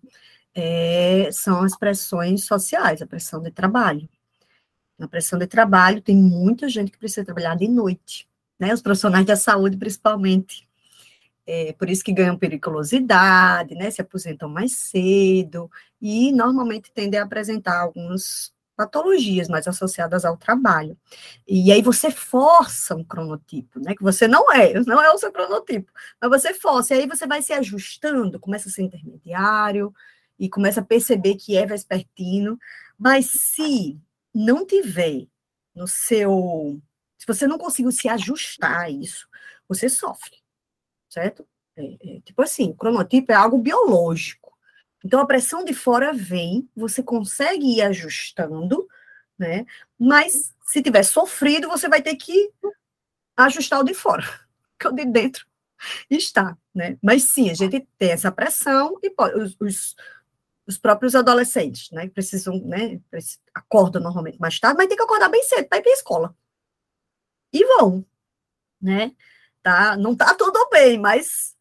[0.54, 4.10] é, são as pressões sociais, a pressão de trabalho.
[5.00, 8.28] Na pressão de trabalho, tem muita gente que precisa trabalhar de noite,
[8.60, 8.74] né?
[8.74, 10.70] Os profissionais da saúde, principalmente.
[11.46, 13.90] É, por isso que ganham periculosidade, né?
[13.92, 15.70] Se aposentam mais cedo
[16.02, 20.98] e normalmente tendem a apresentar alguns patologias mais associadas ao trabalho.
[21.48, 23.96] E aí você força um cronotipo, né?
[23.96, 27.28] Que você não é, não é o seu cronotipo, mas você força, e aí você
[27.28, 29.94] vai se ajustando, começa a ser intermediário
[30.40, 32.58] e começa a perceber que é vespertino,
[32.98, 34.00] mas se
[34.34, 35.28] não tiver
[35.76, 36.82] no seu,
[37.18, 39.28] se você não conseguir se ajustar a isso,
[39.68, 40.38] você sofre,
[41.12, 41.46] certo?
[41.76, 44.52] É, é, tipo assim, cronotipo é algo biológico.
[45.04, 48.88] Então, a pressão de fora vem, você consegue ir ajustando,
[49.38, 49.66] né?
[50.00, 52.52] Mas se tiver sofrido, você vai ter que
[53.36, 54.24] ajustar o de fora,
[54.80, 55.46] que o de dentro
[56.10, 56.98] está, né?
[57.02, 59.96] Mas sim, a gente tem essa pressão e pode, os, os,
[60.68, 62.08] os, próprios adolescentes, né?
[62.08, 63.02] Precisam, né?
[63.54, 66.36] Acordam normalmente mais tarde, mas tem que acordar bem cedo para ir para a escola.
[67.52, 68.06] E vão,
[68.80, 69.12] né?
[69.64, 71.56] Tá, não tá tudo bem, mas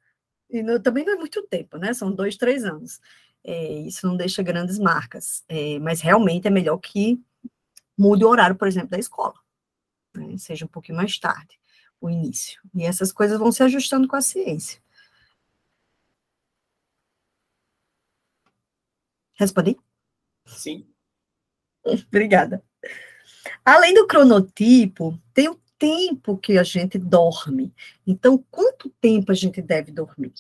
[0.50, 1.92] não, também não é muito tempo, né?
[1.92, 3.00] São dois, três anos.
[3.44, 7.22] É, isso não deixa grandes marcas, é, mas realmente é melhor que
[7.96, 9.34] mude o horário, por exemplo, da escola,
[10.14, 10.36] né?
[10.38, 11.58] seja um pouquinho mais tarde,
[12.00, 12.60] o início.
[12.74, 14.80] E essas coisas vão se ajustando com a ciência.
[19.34, 19.78] Respondi?
[20.46, 20.86] Sim.
[22.08, 22.62] Obrigada.
[23.64, 27.74] Além do cronotipo, tem o tempo que a gente dorme.
[28.06, 30.34] Então, quanto tempo a gente deve dormir?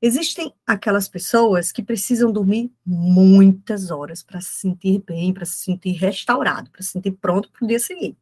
[0.00, 5.92] Existem aquelas pessoas que precisam dormir muitas horas para se sentir bem, para se sentir
[5.92, 8.18] restaurado, para se sentir pronto para o dia seguinte.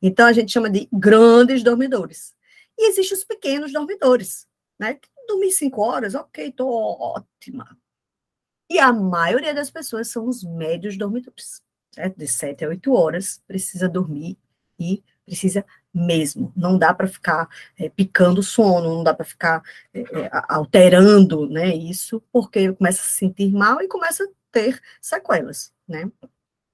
[0.00, 2.32] Então, a gente chama de grandes dormidores.
[2.78, 4.46] E existem os pequenos dormidores,
[4.78, 4.98] né?
[5.26, 7.76] Dormir cinco horas, ok, estou ótima.
[8.70, 12.18] E a maioria das pessoas são os médios dormidores, certo?
[12.18, 14.38] De sete a oito horas, precisa dormir
[14.78, 16.52] e precisa mesmo.
[16.56, 19.62] Não dá para ficar é, picando o sono, não dá para ficar
[19.94, 20.04] é,
[20.48, 26.10] alterando né, isso, porque começa a se sentir mal e começa a ter sequelas, né?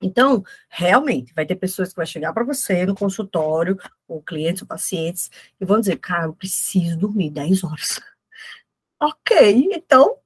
[0.02, 3.78] Então, realmente, vai ter pessoas que vão chegar para você no consultório,
[4.08, 5.30] ou clientes ou pacientes,
[5.60, 8.00] e vão dizer, cara, eu preciso dormir 10 horas.
[8.98, 10.16] ok, então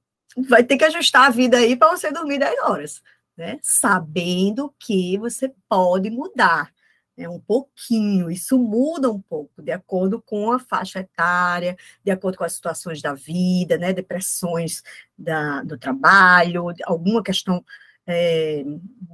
[0.47, 3.03] vai ter que ajustar a vida aí para você dormir 10 horas,
[3.35, 3.59] né?
[3.61, 6.71] Sabendo que você pode mudar
[7.17, 12.37] né, um pouquinho, isso muda um pouco, de acordo com a faixa etária, de acordo
[12.37, 14.83] com as situações da vida, né, depressões
[15.17, 17.63] da, do trabalho, alguma questão
[18.07, 18.63] é,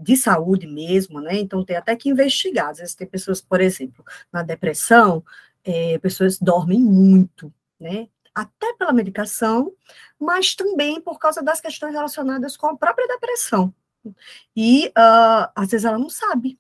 [0.02, 4.04] de saúde mesmo, né, então tem até que investigar, às vezes tem pessoas, por exemplo,
[4.32, 5.24] na depressão,
[5.64, 9.72] é, pessoas dormem muito, né, até pela medicação,
[10.20, 13.74] mas também por causa das questões relacionadas com a própria depressão,
[14.56, 16.58] e uh, às vezes ela não sabe,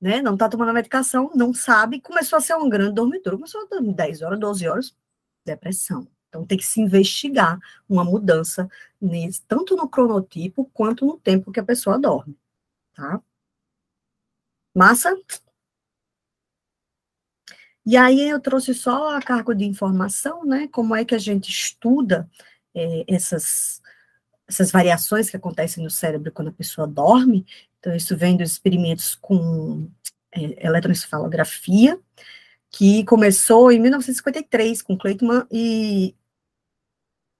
[0.00, 0.22] né?
[0.22, 3.66] Não está tomando a medicação, não sabe, começou a ser um grande dormidor, começou a
[3.66, 4.96] dormir 10 horas, 12 horas,
[5.44, 6.06] depressão.
[6.28, 7.58] Então tem que se investigar
[7.88, 8.68] uma mudança
[9.00, 12.36] nesse, tanto no cronotipo quanto no tempo que a pessoa dorme,
[12.94, 13.20] tá?
[14.74, 15.14] Massa?
[17.84, 20.68] E aí eu trouxe só a cargo de informação, né?
[20.68, 22.30] Como é que a gente estuda
[22.74, 23.82] é, essas,
[24.46, 27.44] essas variações que acontecem no cérebro quando a pessoa dorme,
[27.80, 29.90] então, isso vem dos experimentos com
[30.32, 31.98] é, eletroencefalografia,
[32.70, 36.14] que começou em 1953 com Clayton e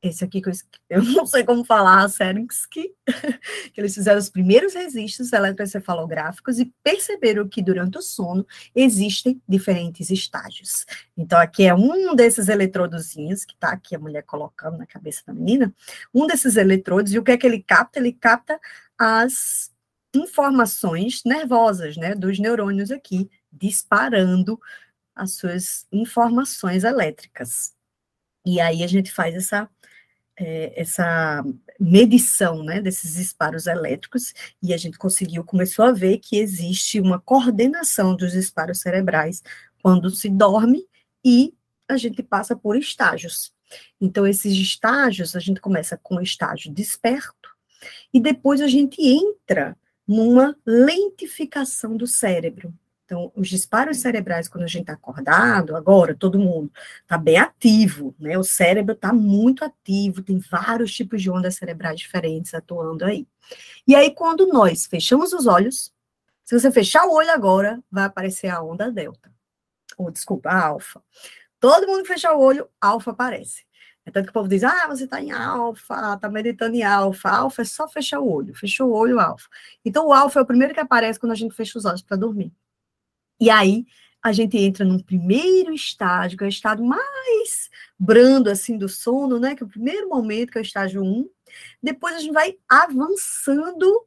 [0.03, 0.53] esse aqui que eu,
[0.89, 2.91] eu, não sei como falar, Serinsky,
[3.73, 10.11] que eles fizeram os primeiros registros eletroencefalográficos e perceberam que durante o sono existem diferentes
[10.11, 10.87] estágios.
[11.17, 15.35] Então, aqui é um desses eletrodozinhos que está aqui a mulher colocando na cabeça da
[15.35, 15.75] menina,
[16.15, 17.99] um desses eletrodos, e o que é que ele capta?
[17.99, 18.59] Ele capta
[18.99, 19.71] as
[20.15, 24.61] informações nervosas, né, dos neurônios aqui, disparando
[25.15, 27.75] as suas informações elétricas.
[28.45, 29.69] E aí a gente faz essa,
[30.37, 31.45] é, essa
[31.79, 37.21] medição, né, desses disparos elétricos, e a gente conseguiu, começou a ver que existe uma
[37.21, 39.43] coordenação dos disparos cerebrais
[39.83, 40.87] quando se dorme
[41.25, 41.55] e
[41.89, 43.53] a gente passa por estágios.
[44.01, 47.51] Então, esses estágios, a gente começa com o estágio desperto,
[48.13, 49.77] e depois a gente entra
[50.11, 52.75] numa lentificação do cérebro.
[53.05, 56.69] Então, os disparos cerebrais, quando a gente está acordado, agora, todo mundo
[57.01, 58.37] está bem ativo, né?
[58.37, 63.25] O cérebro está muito ativo, tem vários tipos de ondas cerebrais diferentes atuando aí.
[63.87, 65.93] E aí, quando nós fechamos os olhos,
[66.45, 69.33] se você fechar o olho agora, vai aparecer a onda delta.
[69.97, 71.01] Ou, desculpa, a alfa.
[71.61, 73.65] Todo mundo fechar o olho, alfa aparece.
[74.11, 77.31] É tanto que o povo diz, ah, você está em alfa, está meditando em alfa.
[77.31, 79.49] Alfa é só fechar o olho, fechou o olho, alfa.
[79.85, 82.17] Então, o alfa é o primeiro que aparece quando a gente fecha os olhos para
[82.17, 82.53] dormir.
[83.39, 83.87] E aí,
[84.21, 89.39] a gente entra num primeiro estágio, que é o estado mais brando, assim, do sono,
[89.39, 89.55] né?
[89.55, 91.31] Que é o primeiro momento, que é o estágio 1.
[91.81, 94.05] Depois, a gente vai avançando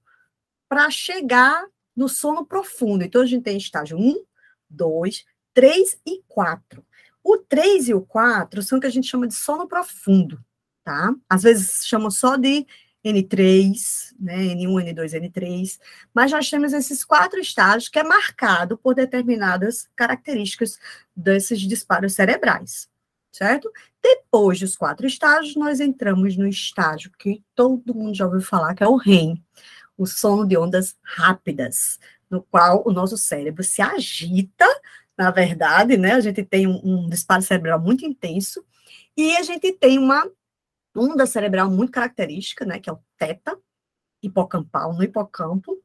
[0.67, 3.05] para chegar no sono profundo.
[3.05, 4.21] Então, a gente tem estágio 1,
[4.69, 6.85] 2, 3 e 4.
[7.23, 10.43] O 3 e o 4 são o que a gente chama de sono profundo,
[10.83, 11.13] tá?
[11.29, 12.65] Às vezes chamam só de
[13.05, 15.79] N3, né, N1, N2, N3,
[16.13, 20.79] mas nós temos esses quatro estágios que é marcado por determinadas características
[21.15, 22.87] desses disparos cerebrais,
[23.31, 23.69] certo?
[24.01, 28.83] Depois dos quatro estágios, nós entramos no estágio que todo mundo já ouviu falar, que
[28.83, 29.43] é o REM,
[29.97, 34.65] o sono de ondas rápidas, no qual o nosso cérebro se agita
[35.17, 36.13] na verdade, né?
[36.13, 38.63] A gente tem um, um disparo cerebral muito intenso
[39.15, 40.29] e a gente tem uma
[40.95, 42.79] onda cerebral muito característica, né?
[42.79, 43.57] Que é o teta
[44.21, 45.81] hipocampal no hipocampo.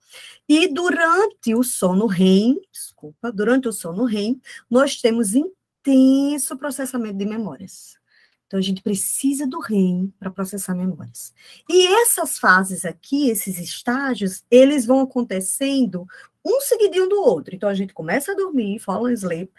[0.49, 7.27] E durante o sono REM, desculpa, durante o sono REM, nós temos intenso processamento de
[7.27, 7.99] memórias.
[8.47, 11.35] Então, a gente precisa do REM para processar memórias.
[11.69, 16.07] E essas fases aqui, esses estágios, eles vão acontecendo
[16.49, 17.55] um seguidinho do outro.
[17.55, 19.53] Então, a gente começa a dormir, fall sleep,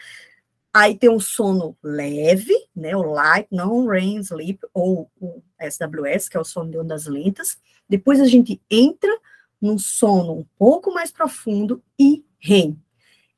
[0.73, 6.39] aí tem um sono leve, né, o light non-REM sleep, ou o SWS, que é
[6.39, 7.58] o sono de ondas lentas.
[7.88, 9.15] Depois a gente entra
[9.62, 12.78] num sono um pouco mais profundo e REM.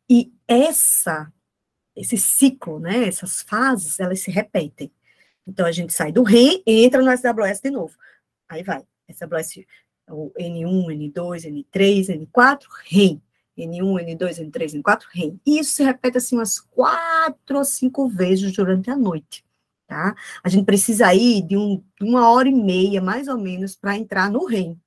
[0.09, 1.31] E essa,
[1.95, 4.91] esse ciclo, né, essas fases, elas se repetem.
[5.47, 7.95] Então, a gente sai do REM e entra no SWS de novo.
[8.47, 9.65] Aí vai, SWS,
[10.09, 13.21] o N1, N2, N3, N4, REM.
[13.57, 15.39] N1, N2, N3, N4, REM.
[15.45, 19.43] Isso se repete assim umas quatro ou cinco vezes durante a noite,
[19.87, 20.15] tá?
[20.43, 24.31] A gente precisa aí de, um, uma hora e meia, mais ou menos, para entrar
[24.31, 24.79] no REM.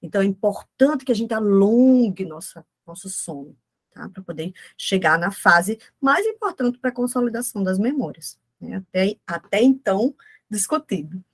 [0.00, 3.56] Então, é importante que a gente alongue nossa, nosso sono,
[3.92, 4.08] tá?
[4.08, 8.76] Para poder chegar na fase mais importante para a consolidação das memórias, né?
[8.76, 10.14] até, até então
[10.50, 11.24] discutido.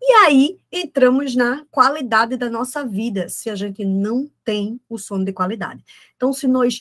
[0.00, 5.24] E aí entramos na qualidade da nossa vida, se a gente não tem o sono
[5.24, 5.84] de qualidade.
[6.16, 6.80] Então, se nós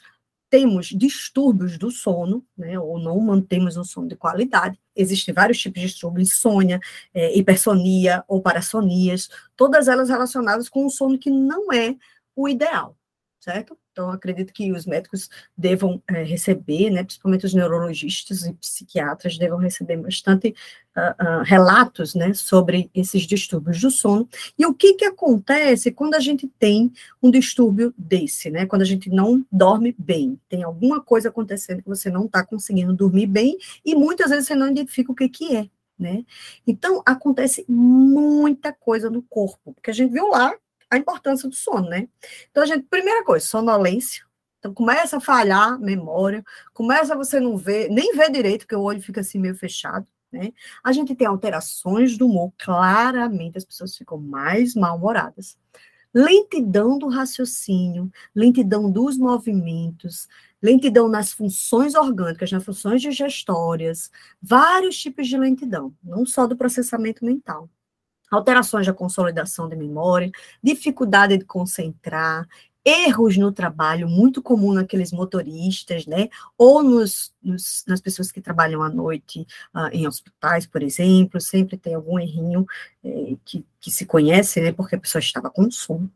[0.50, 5.82] temos distúrbios do sono, né, ou não mantemos um sono de qualidade, existem vários tipos
[5.82, 6.80] de distúrbios, insônia,
[7.14, 11.96] é, hipersonia ou parassonias, todas elas relacionadas com um sono que não é
[12.36, 12.98] o ideal,
[13.40, 13.78] certo?
[13.92, 19.58] Então, acredito que os médicos devam é, receber, né, principalmente os neurologistas e psiquiatras, devam
[19.58, 20.56] receber bastante
[20.96, 24.30] uh, uh, relatos né, sobre esses distúrbios do sono.
[24.58, 28.66] E o que, que acontece quando a gente tem um distúrbio desse, né?
[28.66, 32.94] Quando a gente não dorme bem, tem alguma coisa acontecendo que você não está conseguindo
[32.94, 35.70] dormir bem, e muitas vezes você não identifica o que, que é.
[36.00, 36.26] Né?
[36.66, 40.56] Então, acontece muita coisa no corpo, porque a gente viu lá
[40.92, 42.10] a importância do sono, né?
[42.52, 44.26] Então, a gente, primeira coisa, sonolência.
[44.60, 48.82] Então, começa a falhar a memória, começa você não ver, nem ver direito, porque o
[48.82, 50.52] olho fica assim meio fechado, né?
[50.84, 55.58] A gente tem alterações do humor, claramente as pessoas ficam mais mal-humoradas.
[56.14, 60.28] Lentidão do raciocínio, lentidão dos movimentos,
[60.62, 67.26] lentidão nas funções orgânicas, nas funções digestórias, vários tipos de lentidão, não só do processamento
[67.26, 67.70] mental
[68.32, 70.32] alterações da consolidação de memória,
[70.64, 72.48] dificuldade de concentrar,
[72.84, 76.30] erros no trabalho, muito comum naqueles motoristas, né?
[76.58, 81.78] Ou nos, nos nas pessoas que trabalham à noite uh, em hospitais, por exemplo, sempre
[81.78, 82.66] tem algum errinho
[83.04, 84.72] eh, que, que se conhece, né?
[84.72, 86.12] Porque a pessoa estava com sono.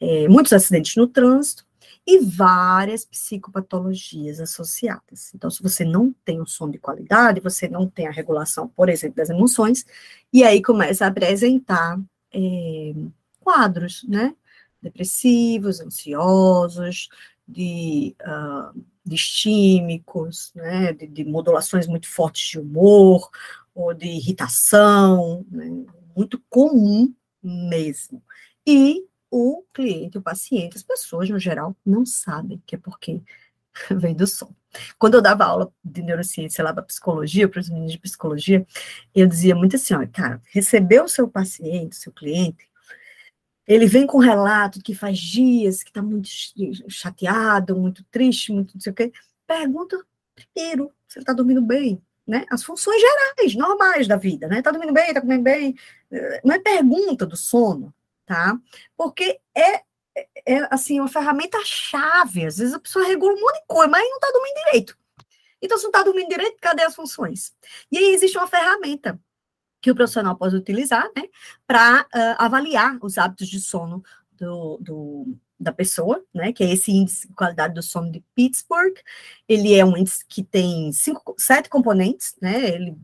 [0.00, 1.64] Eh, muitos acidentes no trânsito,
[2.10, 5.32] e várias psicopatologias associadas.
[5.32, 8.88] Então, se você não tem um sono de qualidade, você não tem a regulação, por
[8.88, 9.86] exemplo, das emoções,
[10.32, 12.00] e aí começa a apresentar
[12.34, 12.92] é,
[13.38, 14.34] quadros, né?
[14.82, 17.08] Depressivos, ansiosos,
[17.46, 20.92] de uh, distímicos, né?
[20.92, 23.30] De, de, modulações muito fortes de humor,
[23.72, 25.84] ou de irritação, né?
[26.16, 28.20] muito comum mesmo.
[28.66, 33.20] E o cliente, o paciente, as pessoas no geral não sabem que é porque
[33.90, 34.54] vem do som.
[34.98, 38.66] Quando eu dava aula de neurociência lá para psicologia, para os meninos de psicologia,
[39.14, 42.68] eu dizia muito assim, olha, cara, recebeu o seu paciente, seu cliente,
[43.66, 46.28] ele vem com um relato que faz dias que está muito
[46.88, 49.12] chateado, muito triste, muito não sei o quê,
[49.46, 52.44] pergunta primeiro se ele está dormindo bem, né?
[52.50, 54.58] As funções gerais, normais da vida, né?
[54.58, 55.76] Está dormindo bem, está comendo bem,
[56.44, 57.94] não é pergunta do sono,
[58.30, 58.56] tá?
[58.96, 59.74] Porque é,
[60.16, 62.46] é, é assim, uma ferramenta-chave.
[62.46, 64.98] Às vezes a pessoa regula um monte de coisa, mas não está dormindo direito.
[65.60, 67.52] Então, se não está dormindo direito, cadê as funções?
[67.90, 69.20] E aí existe uma ferramenta
[69.82, 71.24] que o profissional pode utilizar, né,
[71.66, 76.92] para uh, avaliar os hábitos de sono do, do, da pessoa, né, que é esse
[76.92, 78.94] índice de qualidade do sono de Pittsburgh.
[79.48, 82.96] Ele é um índice que tem cinco, sete componentes, né, ele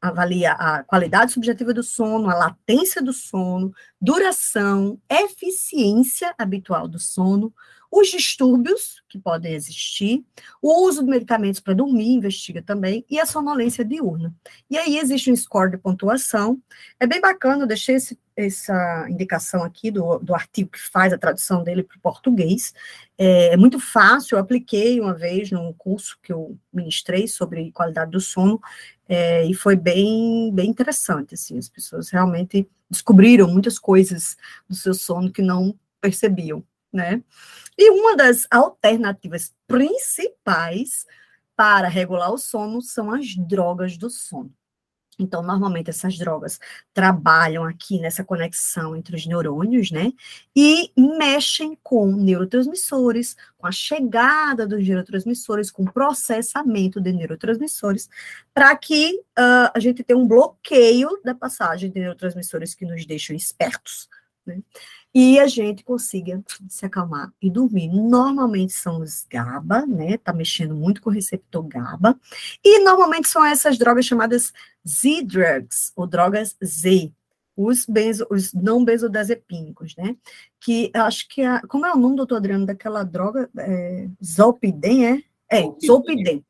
[0.00, 7.52] avalia a qualidade subjetiva do sono, a latência do sono, duração, eficiência habitual do sono,
[7.90, 10.24] os distúrbios que podem existir,
[10.60, 14.34] o uso de medicamentos para dormir, investiga também, e a sonolência diurna.
[14.70, 16.60] E aí existe um score de pontuação.
[17.00, 21.18] É bem bacana, eu deixei esse, essa indicação aqui do, do artigo que faz a
[21.18, 22.74] tradução dele para o português.
[23.16, 28.10] É, é, muito fácil, eu apliquei uma vez num curso que eu ministrei sobre qualidade
[28.10, 28.60] do sono,
[29.08, 34.36] é, e foi bem, bem interessante, assim, as pessoas realmente descobriram muitas coisas
[34.68, 37.22] do seu sono que não percebiam, né?
[37.76, 41.06] E uma das alternativas principais
[41.56, 44.52] para regular o sono são as drogas do sono.
[45.18, 46.60] Então, normalmente essas drogas
[46.94, 50.12] trabalham aqui nessa conexão entre os neurônios, né?
[50.54, 58.08] E mexem com neurotransmissores, com a chegada dos neurotransmissores, com o processamento de neurotransmissores,
[58.54, 63.34] para que uh, a gente tenha um bloqueio da passagem de neurotransmissores que nos deixam
[63.34, 64.08] espertos,
[64.46, 64.62] né?
[65.20, 67.88] E a gente consiga se acalmar e dormir.
[67.88, 70.16] Normalmente são os GABA, né?
[70.16, 72.16] Tá mexendo muito com o receptor GABA.
[72.64, 74.52] E normalmente são essas drogas chamadas
[74.88, 77.10] Z-drugs, ou drogas Z,
[77.56, 80.16] os, benzo, os não benzodiazepínicos, né?
[80.60, 83.50] Que acho que, a, como é o nome, doutor Adriano, daquela droga?
[83.58, 85.22] É, Zolpidem, é?
[85.50, 86.44] É, Zolpidem.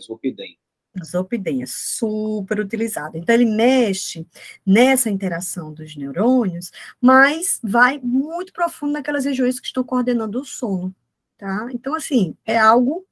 [0.00, 0.58] Zolpidem.
[1.04, 3.16] Zolpidem é super utilizado.
[3.16, 4.26] Então, ele mexe
[4.64, 6.70] nessa interação dos neurônios,
[7.00, 10.94] mas vai muito profundo naquelas regiões que estão coordenando o sono,
[11.36, 11.68] tá?
[11.72, 13.06] Então, assim, é algo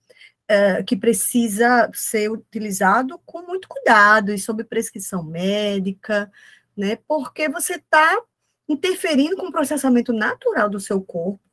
[0.49, 6.31] é, que precisa ser utilizado com muito cuidado e sob prescrição médica,
[6.77, 6.97] né?
[7.09, 8.21] Porque você está
[8.69, 11.44] interferindo com o processamento natural do seu corpo,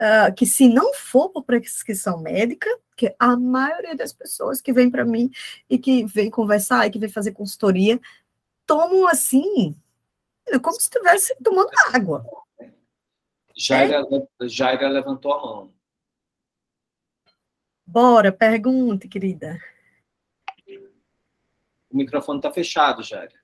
[0.00, 4.90] uh, que se não for por prescrição médica, que a maioria das pessoas que vem
[4.90, 5.30] para mim
[5.68, 8.00] e que vem conversar e que vem fazer consultoria,
[8.66, 9.74] tomam assim,
[10.62, 12.24] como se estivesse tomando água.
[13.56, 14.06] Jaira,
[14.40, 14.48] é?
[14.48, 15.74] Jaira levantou a mão.
[17.86, 19.58] Bora, pergunte, querida.
[21.90, 23.34] O microfone está fechado, Jaira.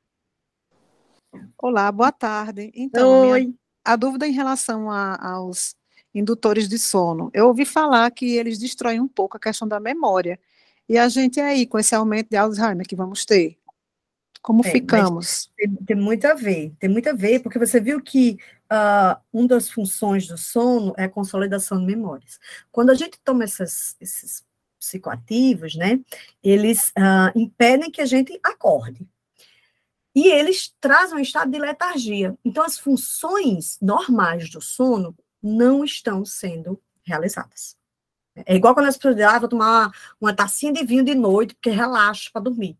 [1.58, 2.70] Olá, boa tarde.
[2.74, 3.40] Então, Oi.
[3.40, 5.74] Minha, a dúvida em relação a, aos
[6.14, 7.30] indutores de sono.
[7.34, 10.38] Eu ouvi falar que eles destroem um pouco a questão da memória.
[10.88, 13.58] E a gente aí, com esse aumento de Alzheimer que vamos ter,
[14.44, 15.50] como é, ficamos?
[15.56, 18.36] Tem, tem, muito a ver, tem muito a ver, porque você viu que
[18.70, 22.38] uh, uma das funções do sono é a consolidação de memórias.
[22.70, 24.44] Quando a gente toma essas, esses
[24.78, 25.98] psicoativos, né,
[26.42, 29.08] eles uh, impedem que a gente acorde.
[30.14, 32.36] E eles trazem um estado de letargia.
[32.44, 37.76] Então, as funções normais do sono não estão sendo realizadas.
[38.46, 41.54] É igual quando as pessoas dizem, ah, vou tomar uma tacinha de vinho de noite,
[41.54, 42.76] porque relaxa para dormir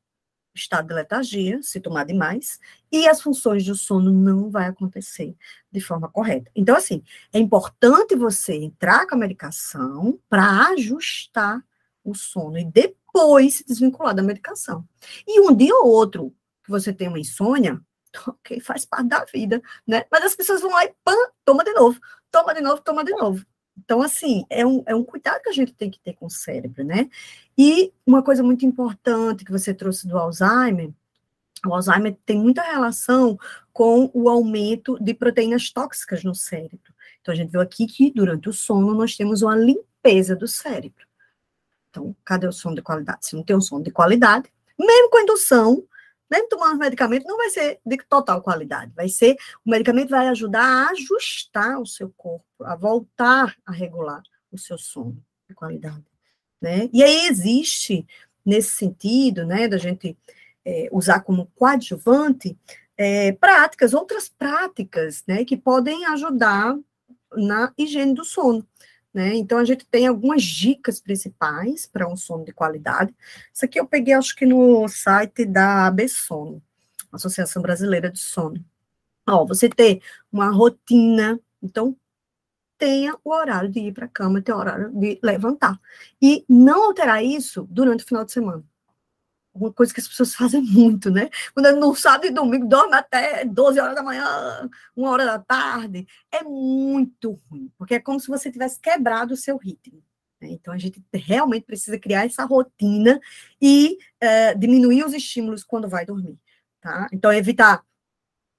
[0.54, 2.60] estado de letargia, se tomar demais,
[2.90, 5.34] e as funções do sono não vai acontecer
[5.70, 6.50] de forma correta.
[6.54, 7.02] Então, assim,
[7.32, 11.62] é importante você entrar com a medicação para ajustar
[12.04, 14.86] o sono e depois se desvincular da medicação.
[15.26, 17.80] E um dia ou outro que você tem uma insônia,
[18.26, 20.04] ok, faz parte da vida, né?
[20.10, 22.00] Mas as pessoas vão lá e pã, toma de novo,
[22.30, 23.44] toma de novo, toma de novo.
[23.76, 26.30] Então, assim, é um, é um cuidado que a gente tem que ter com o
[26.30, 27.10] cérebro, né?
[27.58, 30.90] E uma coisa muito importante que você trouxe do Alzheimer,
[31.66, 33.38] o Alzheimer tem muita relação
[33.72, 36.94] com o aumento de proteínas tóxicas no cérebro.
[37.20, 41.06] Então, a gente viu aqui que durante o sono nós temos uma limpeza do cérebro.
[41.90, 43.26] Então, cadê o sono de qualidade?
[43.26, 45.84] Se não tem um sono de qualidade, mesmo com indução,
[46.34, 48.92] mesmo tomando medicamento, não vai ser de total qualidade.
[48.94, 54.22] Vai ser, o medicamento vai ajudar a ajustar o seu corpo, a voltar a regular
[54.50, 56.04] o seu sono de qualidade.
[56.60, 56.88] Né?
[56.92, 58.06] E aí existe,
[58.44, 60.16] nesse sentido, né, da gente
[60.64, 62.58] é, usar como coadjuvante,
[62.96, 66.76] é, práticas, outras práticas, né, que podem ajudar
[67.36, 68.66] na higiene do sono.
[69.14, 69.36] Né?
[69.36, 73.14] Então, a gente tem algumas dicas principais para um sono de qualidade.
[73.52, 76.60] Isso aqui eu peguei, acho que no site da ABSONO,
[77.12, 78.62] Associação Brasileira de Sono.
[79.28, 80.02] Ó, você ter
[80.32, 81.96] uma rotina, então,
[82.76, 85.80] tenha o horário de ir para a cama, tenha o horário de levantar.
[86.20, 88.64] E não alterar isso durante o final de semana
[89.54, 91.30] uma coisa que as pessoas fazem muito, né?
[91.54, 96.06] Quando não sábado e domingo dorme até 12 horas da manhã, uma hora da tarde,
[96.32, 100.02] é muito ruim, porque é como se você tivesse quebrado o seu ritmo.
[100.40, 100.48] Né?
[100.50, 103.20] Então a gente realmente precisa criar essa rotina
[103.60, 106.38] e é, diminuir os estímulos quando vai dormir,
[106.80, 107.08] tá?
[107.12, 107.82] Então evitar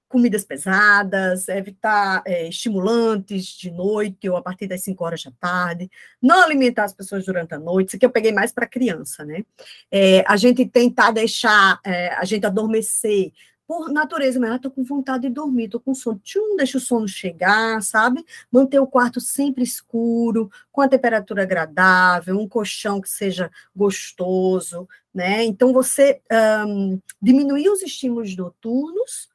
[0.08, 5.90] comidas pesadas, evitar é, estimulantes de noite ou a partir das 5 horas da tarde,
[6.22, 9.44] não alimentar as pessoas durante a noite, isso aqui eu peguei mais para criança, né?
[9.90, 13.32] É, a gente tentar deixar é, a gente adormecer
[13.66, 17.08] por natureza, mas estou com vontade de dormir, estou com sono, tchum, deixa o sono
[17.08, 18.24] chegar, sabe?
[18.50, 25.44] Manter o quarto sempre escuro, com a temperatura agradável, um colchão que seja gostoso, né?
[25.44, 26.20] Então, você
[26.68, 29.28] um, diminuir os estímulos noturnos,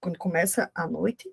[0.00, 1.30] quando começa à noite,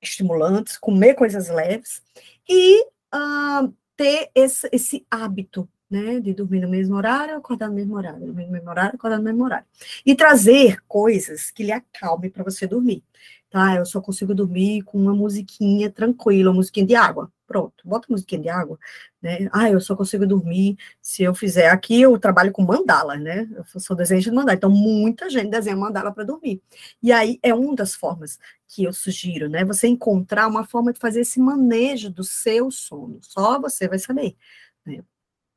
[0.00, 2.02] estimulantes, comer coisas leves
[2.48, 2.82] e
[3.14, 8.20] uh, ter esse, esse hábito, né, de dormir no mesmo horário, acordar no mesmo horário,
[8.20, 9.66] dormir no mesmo horário, acordar no mesmo horário.
[10.04, 13.02] E trazer coisas que lhe acalmem para você dormir
[13.50, 13.76] tá?
[13.76, 17.32] Eu só consigo dormir com uma musiquinha tranquila, uma musiquinha de água.
[17.48, 18.78] Pronto, bota musiquinha de água,
[19.22, 19.48] né?
[19.52, 21.70] Ah, eu só consigo dormir se eu fizer.
[21.70, 23.48] Aqui eu trabalho com mandala, né?
[23.56, 26.62] Eu sou desenho de mandala, então muita gente desenha mandala para dormir.
[27.02, 28.38] E aí é uma das formas
[28.68, 29.64] que eu sugiro, né?
[29.64, 33.18] Você encontrar uma forma de fazer esse manejo do seu sono.
[33.22, 34.36] Só você vai saber.
[34.84, 35.02] Né?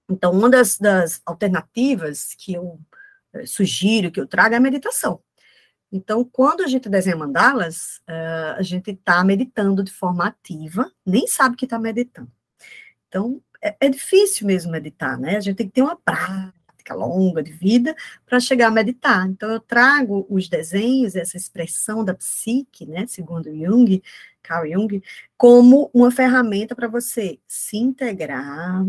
[0.09, 2.79] Então, uma das, das alternativas que eu
[3.33, 5.21] eh, sugiro, que eu trago, é a meditação.
[5.91, 11.27] Então, quando a gente desenha mandalas, uh, a gente está meditando de forma ativa, nem
[11.27, 12.31] sabe que está meditando.
[13.09, 15.35] Então, é, é, difícil mesmo meditar, né?
[15.35, 17.93] A gente tem que ter uma prática longa de vida
[18.25, 19.27] para chegar a meditar.
[19.27, 24.01] Então, eu trago os desenhos, essa expressão da psique, né, segundo Jung,
[24.41, 25.03] Carl Jung,
[25.37, 28.85] como uma ferramenta para você se integrar,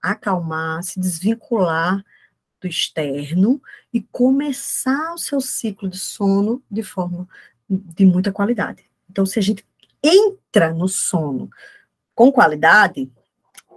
[0.00, 2.04] acalmar, se desvincular
[2.64, 3.60] do externo
[3.92, 7.28] e começar o seu ciclo de sono de forma
[7.68, 8.84] de muita qualidade.
[9.10, 9.64] Então, se a gente
[10.02, 11.50] entra no sono
[12.14, 13.10] com qualidade,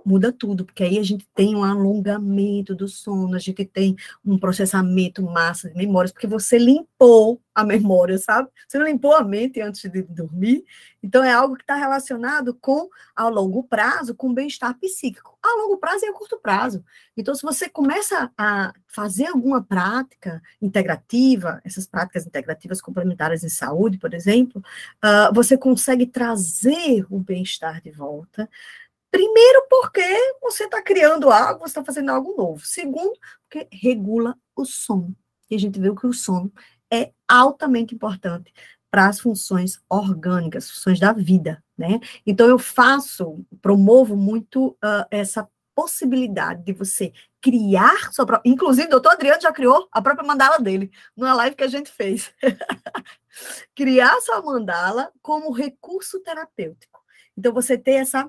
[0.07, 3.93] muda tudo, porque aí a gente tem um alongamento do sono, a gente tem
[4.25, 8.47] um processamento massa de memórias, porque você limpou a memória, sabe?
[8.65, 10.63] Você limpou a mente antes de dormir,
[11.03, 15.37] então é algo que está relacionado com, a longo prazo, com bem-estar psíquico.
[15.43, 16.85] A longo prazo e a curto prazo.
[17.15, 23.97] Então, se você começa a fazer alguma prática integrativa, essas práticas integrativas complementares em saúde,
[23.97, 24.63] por exemplo,
[25.03, 28.49] uh, você consegue trazer o bem-estar de volta,
[29.11, 30.01] Primeiro, porque
[30.41, 32.65] você está criando algo, você está fazendo algo novo.
[32.65, 35.15] Segundo, porque regula o sono.
[35.49, 36.51] E a gente viu que o sono
[36.91, 38.53] é altamente importante
[38.89, 41.99] para as funções orgânicas, funções da vida, né?
[42.25, 48.49] Então eu faço, promovo muito uh, essa possibilidade de você criar sua própria.
[48.49, 51.91] Inclusive, o doutor Adriano já criou a própria mandala dele, numa live que a gente
[51.91, 52.33] fez.
[53.75, 56.99] criar sua mandala como recurso terapêutico.
[57.37, 58.27] Então, você ter essa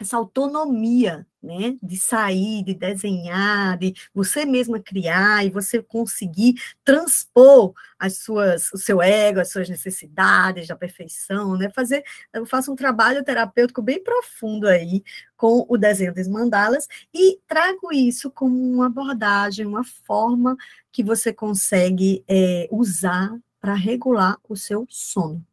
[0.00, 7.72] essa autonomia, né, de sair, de desenhar, de você mesma criar e você conseguir transpor
[7.98, 12.76] as suas, o seu ego, as suas necessidades da perfeição, né, fazer, eu faço um
[12.76, 15.02] trabalho terapêutico bem profundo aí
[15.36, 20.56] com o desenho das mandalas e trago isso como uma abordagem, uma forma
[20.92, 25.44] que você consegue é, usar para regular o seu sono.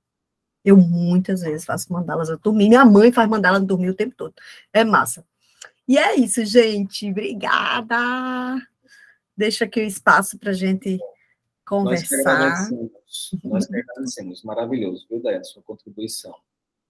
[0.66, 2.68] Eu muitas vezes faço mandalas a dormir.
[2.68, 4.34] Minha mãe faz mandalas a dormir o tempo todo.
[4.74, 5.24] É massa.
[5.88, 7.10] E é isso, gente.
[7.12, 7.96] Obrigada.
[9.38, 10.98] Deixa aqui o espaço para a gente
[11.66, 12.18] conversar.
[12.18, 12.92] Nós agradecemos.
[13.44, 14.44] Nós agradecemos.
[14.44, 16.34] Maravilhoso, viu, Déia, sua contribuição.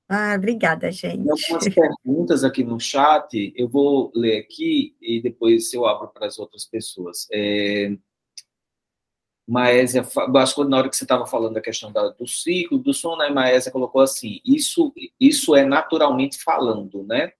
[0.08, 1.24] Ah, obrigada, gente.
[1.24, 1.68] Tem algumas
[2.04, 6.64] perguntas aqui no chat, eu vou ler aqui e depois eu abro para as outras
[6.64, 7.28] pessoas.
[7.32, 7.98] É,
[9.48, 10.06] Maésia,
[10.38, 13.22] acho que na hora que você estava falando da questão da, do ciclo, do sono,
[13.22, 17.32] a Maésia colocou assim, isso, isso é naturalmente falando, né?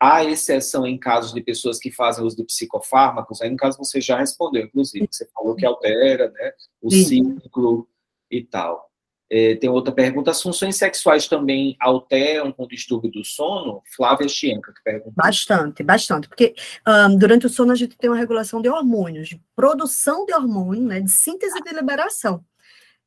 [0.00, 4.00] Há exceção em casos de pessoas que fazem uso de psicofármacos, aí no caso você
[4.00, 7.88] já respondeu, inclusive, você falou que altera, né, o ciclo
[8.30, 8.91] e tal.
[9.34, 10.30] É, tem outra pergunta.
[10.30, 13.82] As funções sexuais também alteram com o distúrbio do sono?
[13.96, 15.14] Flávia Chienca que pergunta.
[15.16, 16.28] Bastante, bastante.
[16.28, 16.54] Porque
[16.86, 20.82] um, durante o sono a gente tem uma regulação de hormônios, de produção de hormônio,
[20.82, 22.44] né, de síntese e de liberação.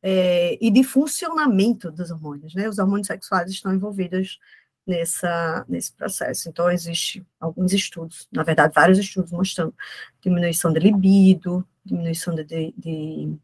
[0.01, 2.67] É, e de funcionamento dos hormônios, né?
[2.69, 4.39] Os hormônios sexuais estão envolvidos
[4.85, 6.49] nessa, nesse processo.
[6.49, 9.73] Então, existe alguns estudos, na verdade, vários estudos mostrando
[10.21, 13.37] diminuição de libido, diminuição de, de, de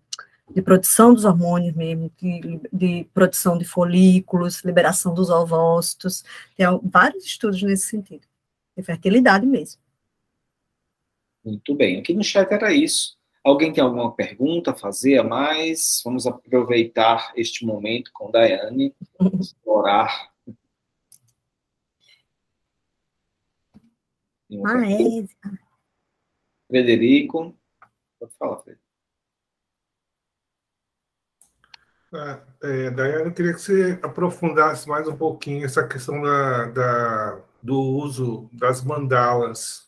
[0.53, 6.23] de produção dos hormônios mesmo, de, de, produção de folículos, liberação dos ovócitos.
[6.55, 8.27] Tem vários estudos nesse sentido,
[8.75, 9.81] de fertilidade mesmo.
[11.43, 11.99] Muito bem.
[11.99, 13.17] Aqui no chat era isso.
[13.43, 16.01] Alguém tem alguma pergunta a fazer a mais?
[16.05, 18.95] Vamos aproveitar este momento com Daiane,
[19.39, 20.31] explorar.
[24.65, 25.25] Ah, é.
[26.67, 27.57] Frederico,
[28.19, 28.90] pode falar, Frederico.
[32.13, 37.41] Ah, é, Daiane, eu queria que você aprofundasse mais um pouquinho essa questão da, da
[37.63, 39.87] do uso das mandalas,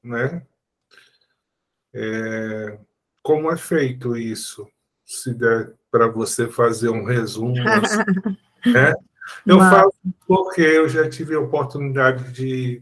[0.00, 0.46] né?
[1.92, 2.78] É,
[3.20, 4.68] como é feito isso?
[5.04, 7.98] Se der para você fazer um resumo, assim,
[8.72, 8.94] né?
[9.44, 9.70] Eu Mas...
[9.70, 9.92] falo
[10.24, 12.80] porque eu já tive a oportunidade de,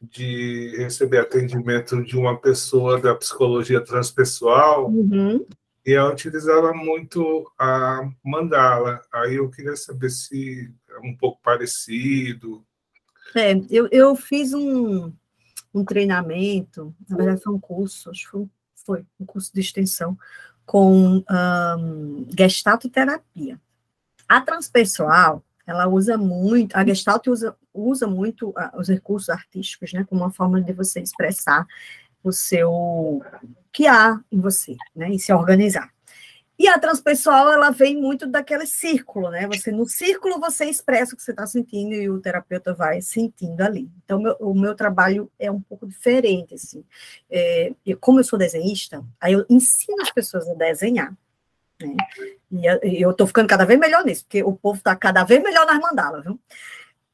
[0.00, 5.46] de receber atendimento de uma pessoa da psicologia transpessoal, uhum
[5.86, 9.00] e ela utilizava muito a mandala.
[9.12, 12.66] Aí eu queria saber se é um pouco parecido.
[13.36, 15.12] É, eu, eu fiz um,
[15.72, 18.48] um treinamento, na verdade foi um curso, acho que foi,
[18.84, 20.18] foi um curso de extensão,
[20.64, 23.60] com um, Gestalt terapia.
[24.28, 30.22] A transpessoal, ela usa muito, a Gestalt usa, usa muito os recursos artísticos, né, como
[30.22, 31.64] uma forma de você expressar
[32.22, 33.22] o seu
[33.72, 35.90] que há em você, né, e se organizar.
[36.58, 39.46] E a transpessoal, ela vem muito daquele círculo, né?
[39.48, 43.60] Você no círculo você expressa o que você está sentindo e o terapeuta vai sentindo
[43.60, 43.90] ali.
[44.02, 46.82] Então, meu, o meu trabalho é um pouco diferente, assim.
[47.30, 51.14] É, como eu sou desenhista, aí eu ensino as pessoas a desenhar.
[51.78, 51.94] Né?
[52.82, 55.66] E eu estou ficando cada vez melhor nisso, porque o povo está cada vez melhor
[55.66, 56.40] nas mandalas, viu?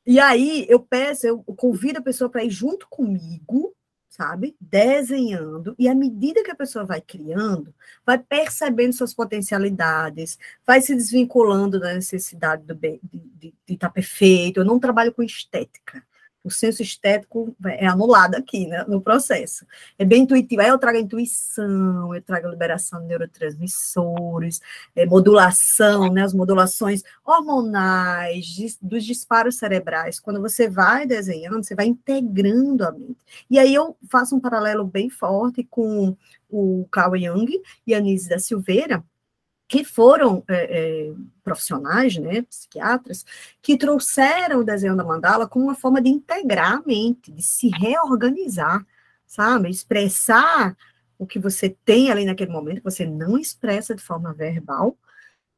[0.06, 3.74] E aí eu peço, eu convido a pessoa para ir junto comigo
[4.12, 4.54] sabe?
[4.60, 10.94] Desenhando, e à medida que a pessoa vai criando, vai percebendo suas potencialidades, vai se
[10.94, 14.60] desvinculando da necessidade do, de estar tá perfeito.
[14.60, 16.04] Eu não trabalho com estética,
[16.44, 19.64] o senso estético é anulado aqui, né, no processo.
[19.98, 20.60] É bem intuitivo.
[20.62, 24.60] Aí eu trago intuição, eu trago liberação de neurotransmissores,
[24.96, 30.18] é, modulação, né, as modulações hormonais, dos disparos cerebrais.
[30.18, 33.18] Quando você vai desenhando, você vai integrando a mente.
[33.48, 36.16] E aí eu faço um paralelo bem forte com
[36.50, 39.02] o Carl Jung e a Nise da Silveira,
[39.72, 43.24] que foram é, é, profissionais, né, psiquiatras,
[43.62, 47.70] que trouxeram o desenho da mandala como uma forma de integrar a mente, de se
[47.70, 48.86] reorganizar,
[49.26, 49.70] sabe?
[49.70, 50.76] Expressar
[51.18, 54.94] o que você tem ali naquele momento, que você não expressa de forma verbal,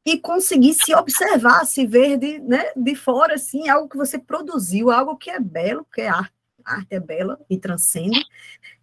[0.05, 4.91] e conseguir se observar, se ver de, né, de fora, assim, algo que você produziu,
[4.91, 8.23] algo que é belo, porque a arte, a arte é bela e transcende.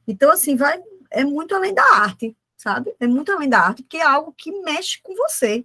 [0.06, 0.78] Então, assim, vai,
[1.10, 2.94] é muito além da arte, sabe?
[3.00, 5.64] É muito além da arte, porque é algo que mexe com você.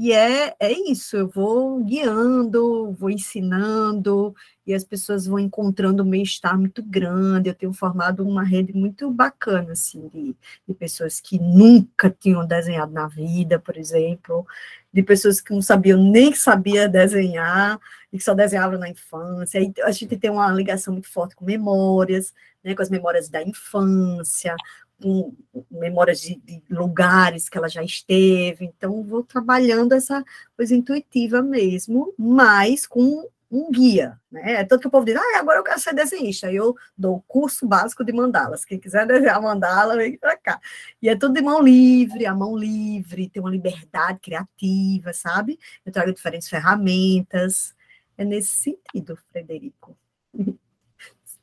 [0.00, 4.32] E é, é isso, eu vou guiando, vou ensinando,
[4.64, 7.48] e as pessoas vão encontrando um bem-estar muito grande.
[7.48, 10.36] Eu tenho formado uma rede muito bacana, assim, de,
[10.68, 14.46] de pessoas que nunca tinham desenhado na vida, por exemplo,
[14.92, 17.80] de pessoas que não sabiam nem sabia desenhar,
[18.12, 19.60] e que só desenhavam na infância.
[19.82, 22.32] A gente tem uma ligação muito forte com memórias,
[22.62, 24.54] né, com as memórias da infância,
[25.00, 25.34] com
[25.70, 30.24] memórias de, de, lugares que ela já esteve, então vou trabalhando essa
[30.56, 34.54] coisa intuitiva mesmo, mas com um guia, né?
[34.54, 37.16] É tanto que o povo diz, ah, agora eu quero ser desenhista, aí eu dou
[37.16, 40.60] o curso básico de mandalas, quem quiser desenhar mandala, vem para cá.
[41.00, 45.58] E é tudo de mão livre, a mão livre, tem uma liberdade criativa, sabe?
[45.84, 47.74] Eu trago diferentes ferramentas,
[48.18, 49.96] é nesse sentido, Frederico.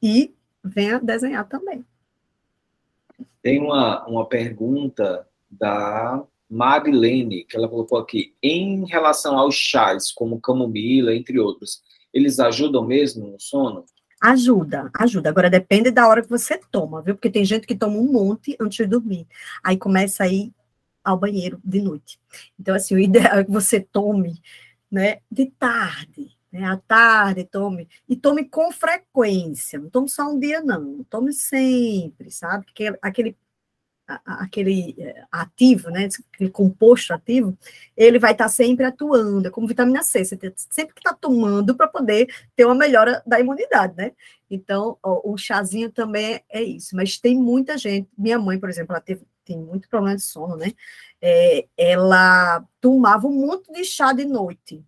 [0.03, 1.83] E venha desenhar também.
[3.45, 8.33] Tem uma, uma pergunta da Marilene, que ela colocou aqui.
[8.41, 13.85] Em relação aos chás, como camomila, entre outros, eles ajudam mesmo no sono?
[14.19, 15.29] Ajuda, ajuda.
[15.29, 17.13] Agora depende da hora que você toma, viu?
[17.13, 19.27] Porque tem gente que toma um monte antes de dormir.
[19.63, 20.51] Aí começa a ir
[21.03, 22.19] ao banheiro de noite.
[22.59, 24.41] Então, assim, o ideal é que você tome,
[24.89, 30.39] né, de tarde, né, à tarde, tome, e tome com frequência, não tome só um
[30.39, 32.65] dia, não, tome sempre, sabe?
[32.65, 33.37] Porque aquele,
[34.07, 37.57] aquele é, ativo, né, aquele composto ativo,
[37.97, 41.17] ele vai estar sempre atuando, é como vitamina C, você tem sempre que estar tá
[41.19, 44.13] tomando para poder ter uma melhora da imunidade, né?
[44.49, 48.93] Então, ó, o chazinho também é isso, mas tem muita gente, minha mãe, por exemplo,
[48.93, 50.71] ela teve, tem muito problema de sono, né?
[51.21, 54.81] É, ela tomava um monte de chá de noite,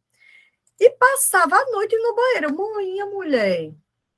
[0.80, 2.55] e passava a noite no banheiro.
[2.55, 3.73] Mãe, mulher.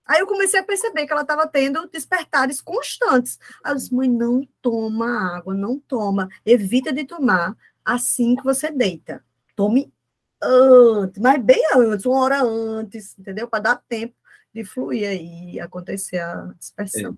[0.05, 3.37] Aí eu comecei a perceber que ela estava tendo despertares constantes.
[3.63, 6.27] Aí eu disse, mãe, não toma água, não toma.
[6.43, 7.55] Evita de tomar
[7.85, 9.23] assim que você deita.
[9.55, 9.93] Tome
[10.41, 13.47] antes, mas bem antes, uma hora antes, entendeu?
[13.47, 14.15] Para dar tempo
[14.53, 17.17] de fluir aí e acontecer a dispersão.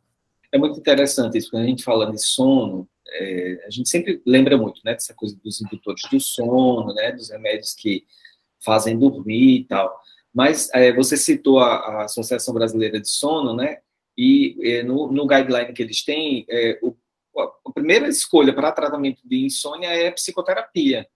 [0.51, 4.21] É, é, muito interessante isso, quando a gente fala de sono, é, a gente sempre
[4.25, 8.05] lembra muito, né, dessa coisa dos indutores do sono, né, dos remédios que
[8.63, 9.99] fazem dormir e tal.
[10.33, 13.79] Mas é, você citou a, a, Associação Brasileira de Sono, né?
[14.17, 16.95] E é, no, no, guideline que eles têm, é, o,
[17.37, 21.07] a primeira escolha para tratamento de insônia é psicoterapia,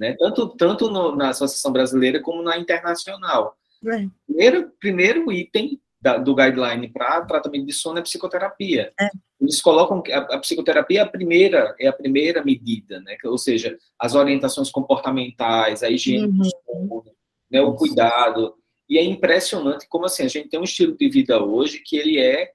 [0.00, 0.14] né?
[0.18, 3.56] Tanto, tanto no, na Associação Brasileira como na internacional.
[3.86, 4.06] É.
[4.26, 8.92] Primeiro, primeiro item da, do guideline para tratamento de sono é psicoterapia.
[8.98, 9.08] É.
[9.40, 13.16] Eles colocam que a, a, psicoterapia é a primeira é a primeira medida, né?
[13.24, 16.36] Ou seja, as orientações comportamentais, a higiene uhum.
[16.36, 17.04] do sono,
[17.50, 17.60] né?
[17.60, 18.54] o cuidado.
[18.88, 22.20] E é impressionante como assim a gente tem um estilo de vida hoje que ele
[22.20, 22.52] é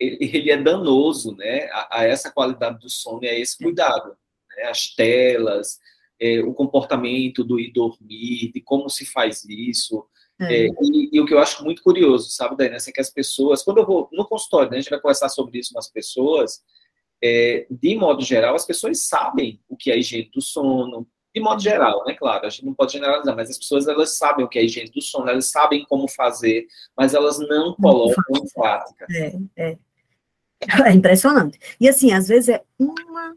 [0.00, 1.66] ele é danoso, né?
[1.70, 4.16] A, a essa qualidade do sono e a esse cuidado,
[4.56, 4.64] né?
[4.64, 5.78] As telas,
[6.18, 10.04] é, o comportamento do ir dormir, de como se faz isso,
[10.40, 10.66] é.
[10.66, 13.62] É, e, e, o que eu acho muito curioso, sabe, Daí, é que as pessoas,
[13.62, 16.62] quando eu vou no consultório, né, a gente vai conversar sobre isso com as pessoas,
[17.22, 21.62] é, de modo geral, as pessoas sabem o que é higiene do sono, de modo
[21.62, 24.58] geral, né, claro, a gente não pode generalizar, mas as pessoas, elas sabem o que
[24.58, 26.66] é higiene do sono, elas sabem como fazer,
[26.96, 29.06] mas elas não colocam em prática.
[29.10, 29.78] É, é.
[30.86, 31.58] É impressionante.
[31.80, 33.34] E assim, às vezes é uma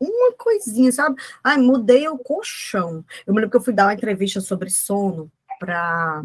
[0.00, 1.16] uma coisinha, sabe?
[1.44, 3.04] Ai, mudei o colchão.
[3.26, 5.30] Eu me lembro que eu fui dar uma entrevista sobre sono,
[5.60, 6.24] para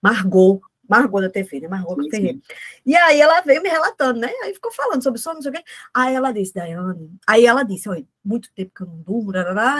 [0.00, 1.68] Margot, Margot da TV, né?
[1.68, 2.38] Margot sim, Ferreira.
[2.84, 4.30] E aí ela veio me relatando, né?
[4.42, 5.64] Aí ficou falando sobre sono, não sei o quê.
[5.92, 9.32] Aí ela disse, Daiane, aí ela disse, olha, muito tempo que eu não durmo,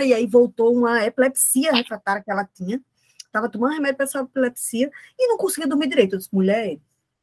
[0.02, 2.80] e aí voltou uma epilepsia refratária que ela tinha.
[3.30, 6.14] Tava tomando remédio para essa epilepsia e não conseguia dormir direito.
[6.14, 6.78] Eu disse, mulher,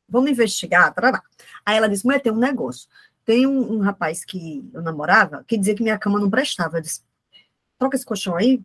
[0.08, 1.24] vamos investigar, tarará.
[1.66, 2.88] Aí ela disse, mulher, tem um negócio.
[3.26, 6.78] Tem um, um rapaz que eu namorava que dizia que minha cama não prestava.
[6.78, 7.02] Eu disse,
[7.80, 8.62] troca esse colchão aí,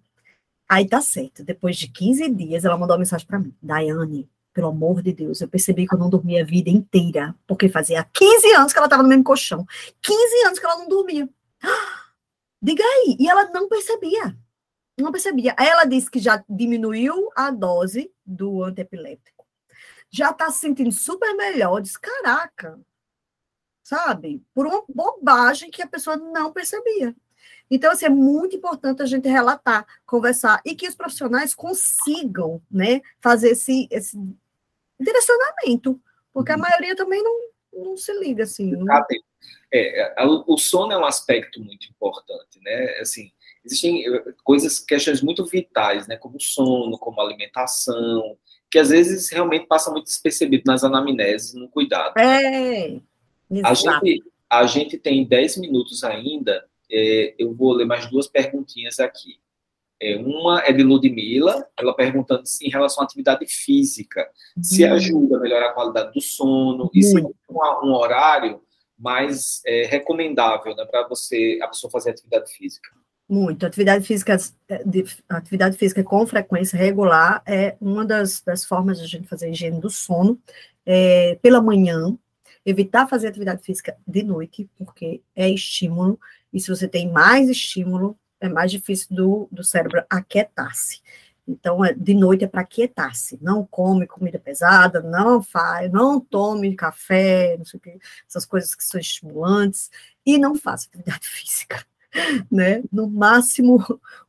[0.69, 1.45] Aí tá certo.
[1.45, 3.55] Depois de 15 dias, ela mandou uma mensagem para mim.
[3.63, 7.69] Daiane, pelo amor de Deus, eu percebi que eu não dormia a vida inteira, porque
[7.69, 9.67] fazia 15 anos que ela estava no mesmo colchão.
[10.03, 11.29] 15 anos que ela não dormia.
[12.61, 13.17] Diga aí.
[13.21, 14.37] E ela não percebia.
[14.99, 15.55] Não percebia.
[15.59, 19.47] Aí ela disse que já diminuiu a dose do antiepilético.
[20.11, 21.81] Já está se sentindo super melhor.
[21.81, 22.81] Diz, caraca,
[23.85, 24.43] sabe?
[24.55, 27.15] Por uma bobagem que a pessoa não percebia.
[27.71, 33.01] Então, assim, é muito importante a gente relatar, conversar, e que os profissionais consigam, né,
[33.21, 34.17] fazer esse, esse
[34.99, 36.01] direcionamento,
[36.33, 36.63] porque a uhum.
[36.63, 37.41] maioria também não,
[37.73, 38.71] não se liga, assim.
[38.71, 38.87] Não...
[39.73, 40.15] É,
[40.47, 43.33] o sono é um aspecto muito importante, né, assim,
[43.65, 48.37] existem eh, coisas, questões muito vitais, né, como sono, como alimentação,
[48.71, 52.17] que às vezes realmente passa muito despercebido nas anamneses, no cuidado.
[52.19, 53.01] É,
[53.65, 58.99] a gente, a gente tem 10 minutos ainda, é, eu vou ler mais duas perguntinhas
[59.01, 59.39] aqui.
[60.01, 64.63] É, uma é de Ludmilla, ela perguntando se em relação à atividade física, uhum.
[64.63, 66.91] se ajuda a melhorar a qualidade do sono, uhum.
[66.95, 68.61] e se é um, um horário
[68.99, 72.91] mais é, recomendável né, para você a pessoa fazer atividade física.
[73.29, 73.67] Muito.
[73.67, 74.37] Atividade física,
[74.85, 79.47] de, atividade física com frequência regular é uma das, das formas de a gente fazer
[79.47, 80.39] a higiene do sono.
[80.85, 82.17] É, pela manhã,
[82.65, 86.19] evitar fazer atividade física de noite, porque é estímulo,
[86.53, 91.01] e se você tem mais estímulo, é mais difícil do, do cérebro aquietar-se.
[91.49, 93.39] Então, é, de noite é para aquietar-se.
[93.41, 98.75] Não come comida pesada, não faz, não tome café, não sei o que, essas coisas
[98.75, 99.91] que são estimulantes,
[100.25, 101.85] e não faça atividade física.
[102.51, 102.83] Né?
[102.91, 103.79] No máximo,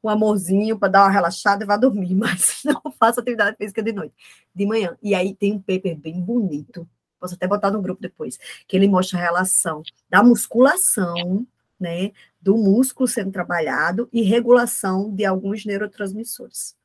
[0.03, 3.93] um amorzinho para dar uma relaxada e vá dormir, mas não faça atividade física de
[3.93, 4.13] noite,
[4.53, 4.97] de manhã.
[5.01, 6.87] E aí tem um paper bem bonito
[7.19, 8.37] posso até botar no grupo depois,
[8.67, 11.45] que ele mostra a relação da musculação,
[11.79, 12.11] né,
[12.41, 16.75] do músculo sendo trabalhado e regulação de alguns neurotransmissores.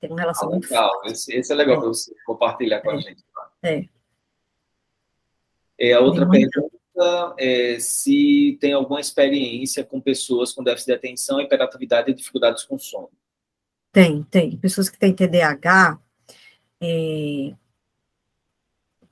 [0.00, 0.92] Tem uma relação ah, legal.
[1.02, 1.78] muito esse, esse, é legal é.
[1.78, 2.94] para você compartilhar com é.
[2.94, 3.24] a gente.
[3.34, 3.50] Tá?
[3.62, 3.88] É.
[5.78, 5.92] é.
[5.92, 12.10] A outra pergunta é se tem alguma experiência com pessoas com déficit de atenção, hiperatividade
[12.10, 13.10] e dificuldades com sono.
[13.90, 14.56] Tem, tem.
[14.56, 15.98] Pessoas que têm TDAH,
[16.80, 17.54] é,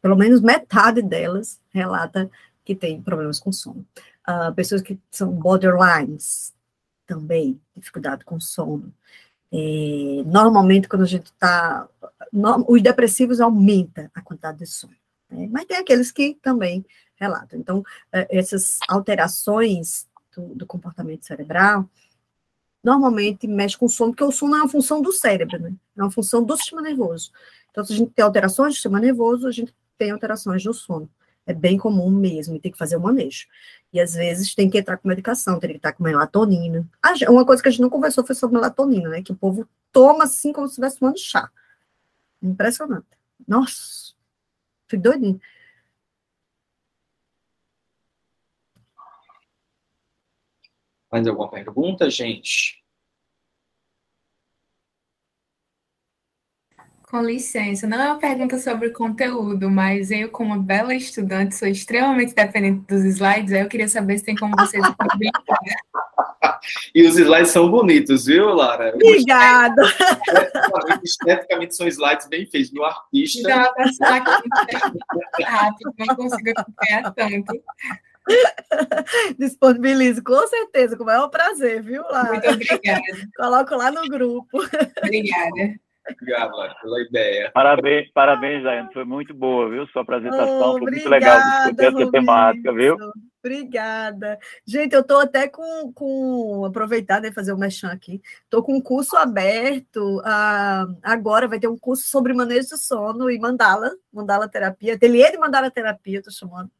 [0.01, 2.31] pelo menos metade delas relata
[2.65, 3.87] que tem problemas com sono.
[4.29, 6.55] Uh, pessoas que são borderlines,
[7.07, 8.93] também, dificuldade com sono.
[9.53, 11.89] É, normalmente, quando a gente está.
[12.67, 14.95] Os depressivos aumenta a quantidade de sono.
[15.31, 15.49] Né?
[15.51, 16.85] Mas tem aqueles que também
[17.17, 17.59] relatam.
[17.59, 21.89] Então, é, essas alterações do, do, comportamento cerebral
[22.83, 25.73] normalmente mexe com o sono, porque o sono é uma função do cérebro, né?
[25.97, 27.31] É uma função do sistema nervoso.
[27.71, 31.09] Então, se a gente tem alterações do sistema nervoso, a gente tem alterações no sono.
[31.45, 33.47] É bem comum mesmo, e tem que fazer o manejo.
[33.93, 36.89] E às vezes tem que entrar com medicação, tem que estar com melatonina.
[37.29, 39.23] Uma coisa que a gente não conversou foi sobre melatonina, né?
[39.23, 41.51] Que o povo toma assim como se estivesse tomando chá.
[42.41, 43.07] Impressionante.
[43.47, 44.15] Nossa,
[44.89, 45.41] fui doidinho.
[51.11, 52.82] Mais alguma pergunta, gente?
[57.13, 62.35] Com licença, não é uma pergunta sobre conteúdo, mas eu, como bela estudante, sou extremamente
[62.35, 64.83] dependente dos slides, aí eu queria saber se tem como vocês
[66.95, 68.95] E os slides são bonitos, viu, Lara?
[68.95, 69.83] Obrigada!
[71.05, 73.41] Esteticamente são slides bem feitos, no artista.
[73.41, 74.49] Então, a pessoa aqui
[75.43, 77.63] rápido, não consigo acompanhar tanto.
[79.39, 82.31] Disponibilizo, com certeza, com o maior prazer, viu, Lara?
[82.31, 83.03] Muito obrigada.
[83.37, 84.63] Coloco lá no grupo.
[84.97, 85.79] Obrigada.
[86.11, 87.51] Obrigado, pela ideia.
[87.55, 88.93] Parabéns, parabéns, Daiane.
[88.93, 89.87] Foi muito boa, viu?
[89.89, 92.97] Sua apresentação oh, foi muito legal discutir essa temática, viu?
[93.45, 94.39] Obrigada.
[94.67, 98.21] Gente, eu estou até com, com aproveitar, né, fazer o um mechan aqui.
[98.45, 100.21] Estou com um curso aberto.
[100.25, 105.31] Ah, agora vai ter um curso sobre manejo do sono e mandala, mandala terapia, ateliê
[105.31, 106.71] de mandala terapia, estou chamando.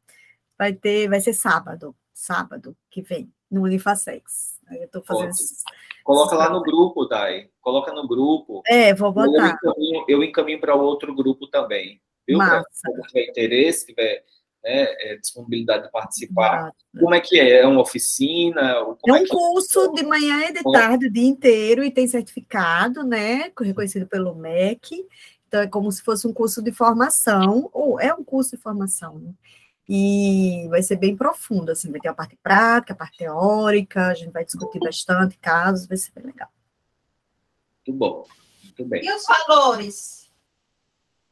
[0.57, 4.59] Vai ter, vai ser sábado, sábado que vem, no Unifacex.
[4.77, 5.31] Eu estou fazendo.
[6.03, 7.49] Coloca lá no grupo, Dai.
[7.61, 8.61] Coloca no grupo.
[8.67, 9.57] É, vou botar.
[10.07, 12.01] Eu encaminho, para outro gruro também.
[12.27, 12.37] Viu?
[12.37, 14.23] Para quem tiver interesse, tiver
[14.63, 16.63] né, é, disponibilidade de participar.
[16.63, 16.75] Massa.
[16.99, 17.61] Como é que é?
[17.61, 18.61] É uma oficina?
[18.61, 19.93] é um é curso é?
[19.93, 23.51] de manhã e de tarde, o dia inteiro, e tem certificado, né?
[23.59, 25.05] Reconhecido pelo MEC.
[25.47, 29.19] Então, é como se fosse um curso de formação, ou é um curso de formação,
[29.19, 29.31] né?
[29.87, 34.13] E vai ser bem profundo, assim, vai ter a parte prática, a parte teórica, a
[34.13, 36.49] gente vai discutir bastante casos, vai ser bem legal.
[37.85, 38.25] Muito bom,
[38.63, 39.05] muito bem.
[39.05, 40.31] E os valores?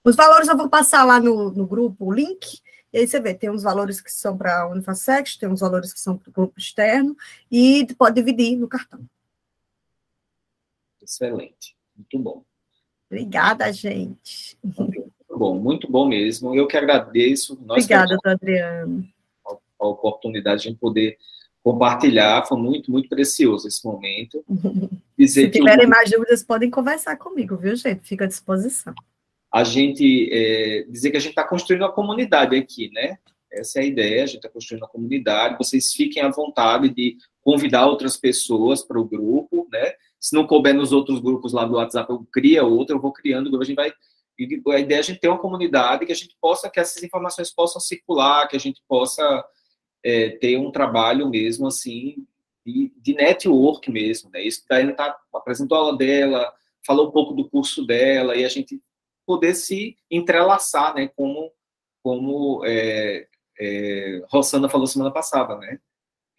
[0.03, 3.33] Os valores eu vou passar lá no, no grupo o link, e aí você vê,
[3.33, 6.33] tem uns valores que são para a Unifacex, tem uns valores que são para o
[6.33, 7.15] grupo externo,
[7.49, 9.07] e pode dividir no cartão.
[11.01, 12.43] Excelente, muito bom.
[13.09, 14.57] Obrigada, gente.
[15.41, 16.53] Bom, muito bom mesmo.
[16.53, 17.57] Eu que agradeço.
[17.65, 19.03] Nós Obrigada, Adriano.
[19.47, 21.17] A, a oportunidade de poder
[21.63, 24.43] compartilhar, foi muito, muito precioso esse momento.
[25.17, 28.07] Dizer Se tiverem mais dúvidas, podem conversar comigo, viu, gente?
[28.07, 28.93] Fica à disposição.
[29.51, 33.17] A gente, é, dizer que a gente está construindo uma comunidade aqui, né?
[33.51, 37.17] Essa é a ideia, a gente está construindo uma comunidade, vocês fiquem à vontade de
[37.41, 39.93] convidar outras pessoas para o grupo, né?
[40.19, 43.59] Se não couber nos outros grupos lá do WhatsApp, eu cria outro, eu vou criando,
[43.59, 43.91] a gente vai
[44.39, 47.51] a ideia é a gente ter uma comunidade que a gente possa, que essas informações
[47.51, 49.45] possam circular, que a gente possa
[50.03, 52.25] é, ter um trabalho mesmo assim
[52.65, 54.41] de, de network mesmo, né?
[54.41, 56.53] Isso a Daiane tá, apresentou a aula dela,
[56.85, 58.81] falou um pouco do curso dela e a gente
[59.25, 61.07] poder se entrelaçar, né?
[61.15, 61.51] Como
[62.03, 63.27] como é,
[63.59, 65.79] é, Rossana falou semana passada, né?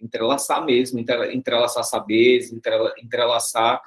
[0.01, 2.53] Entrelaçar mesmo, entrelaçar saberes,
[2.99, 3.81] entrelaçar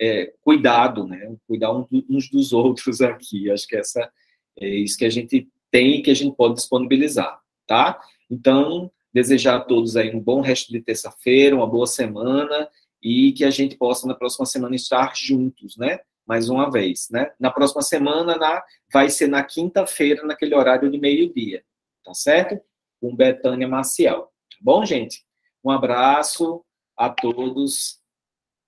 [0.00, 1.36] é, cuidado, né?
[1.46, 3.50] Cuidar uns dos outros aqui.
[3.50, 4.10] Acho que essa
[4.58, 8.00] é isso que a gente tem e que a gente pode disponibilizar, tá?
[8.30, 12.68] Então, desejar a todos aí um bom resto de terça-feira, uma boa semana
[13.02, 16.00] e que a gente possa na próxima semana estar juntos, né?
[16.26, 17.32] Mais uma vez, né?
[17.38, 21.62] Na próxima semana na, vai ser na quinta-feira, naquele horário de meio-dia,
[22.04, 22.60] tá certo?
[23.00, 24.22] Com Betânia Maciel.
[24.22, 25.24] Tá bom, gente?
[25.64, 26.64] Um abraço
[26.96, 27.98] a todos.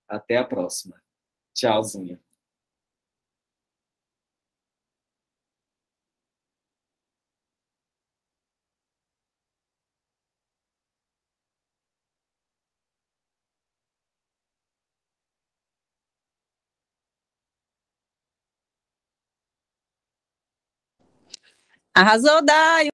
[0.07, 1.02] Até a próxima.
[1.55, 2.19] Tchauzinho.
[21.95, 22.89] Arrasou, Dai!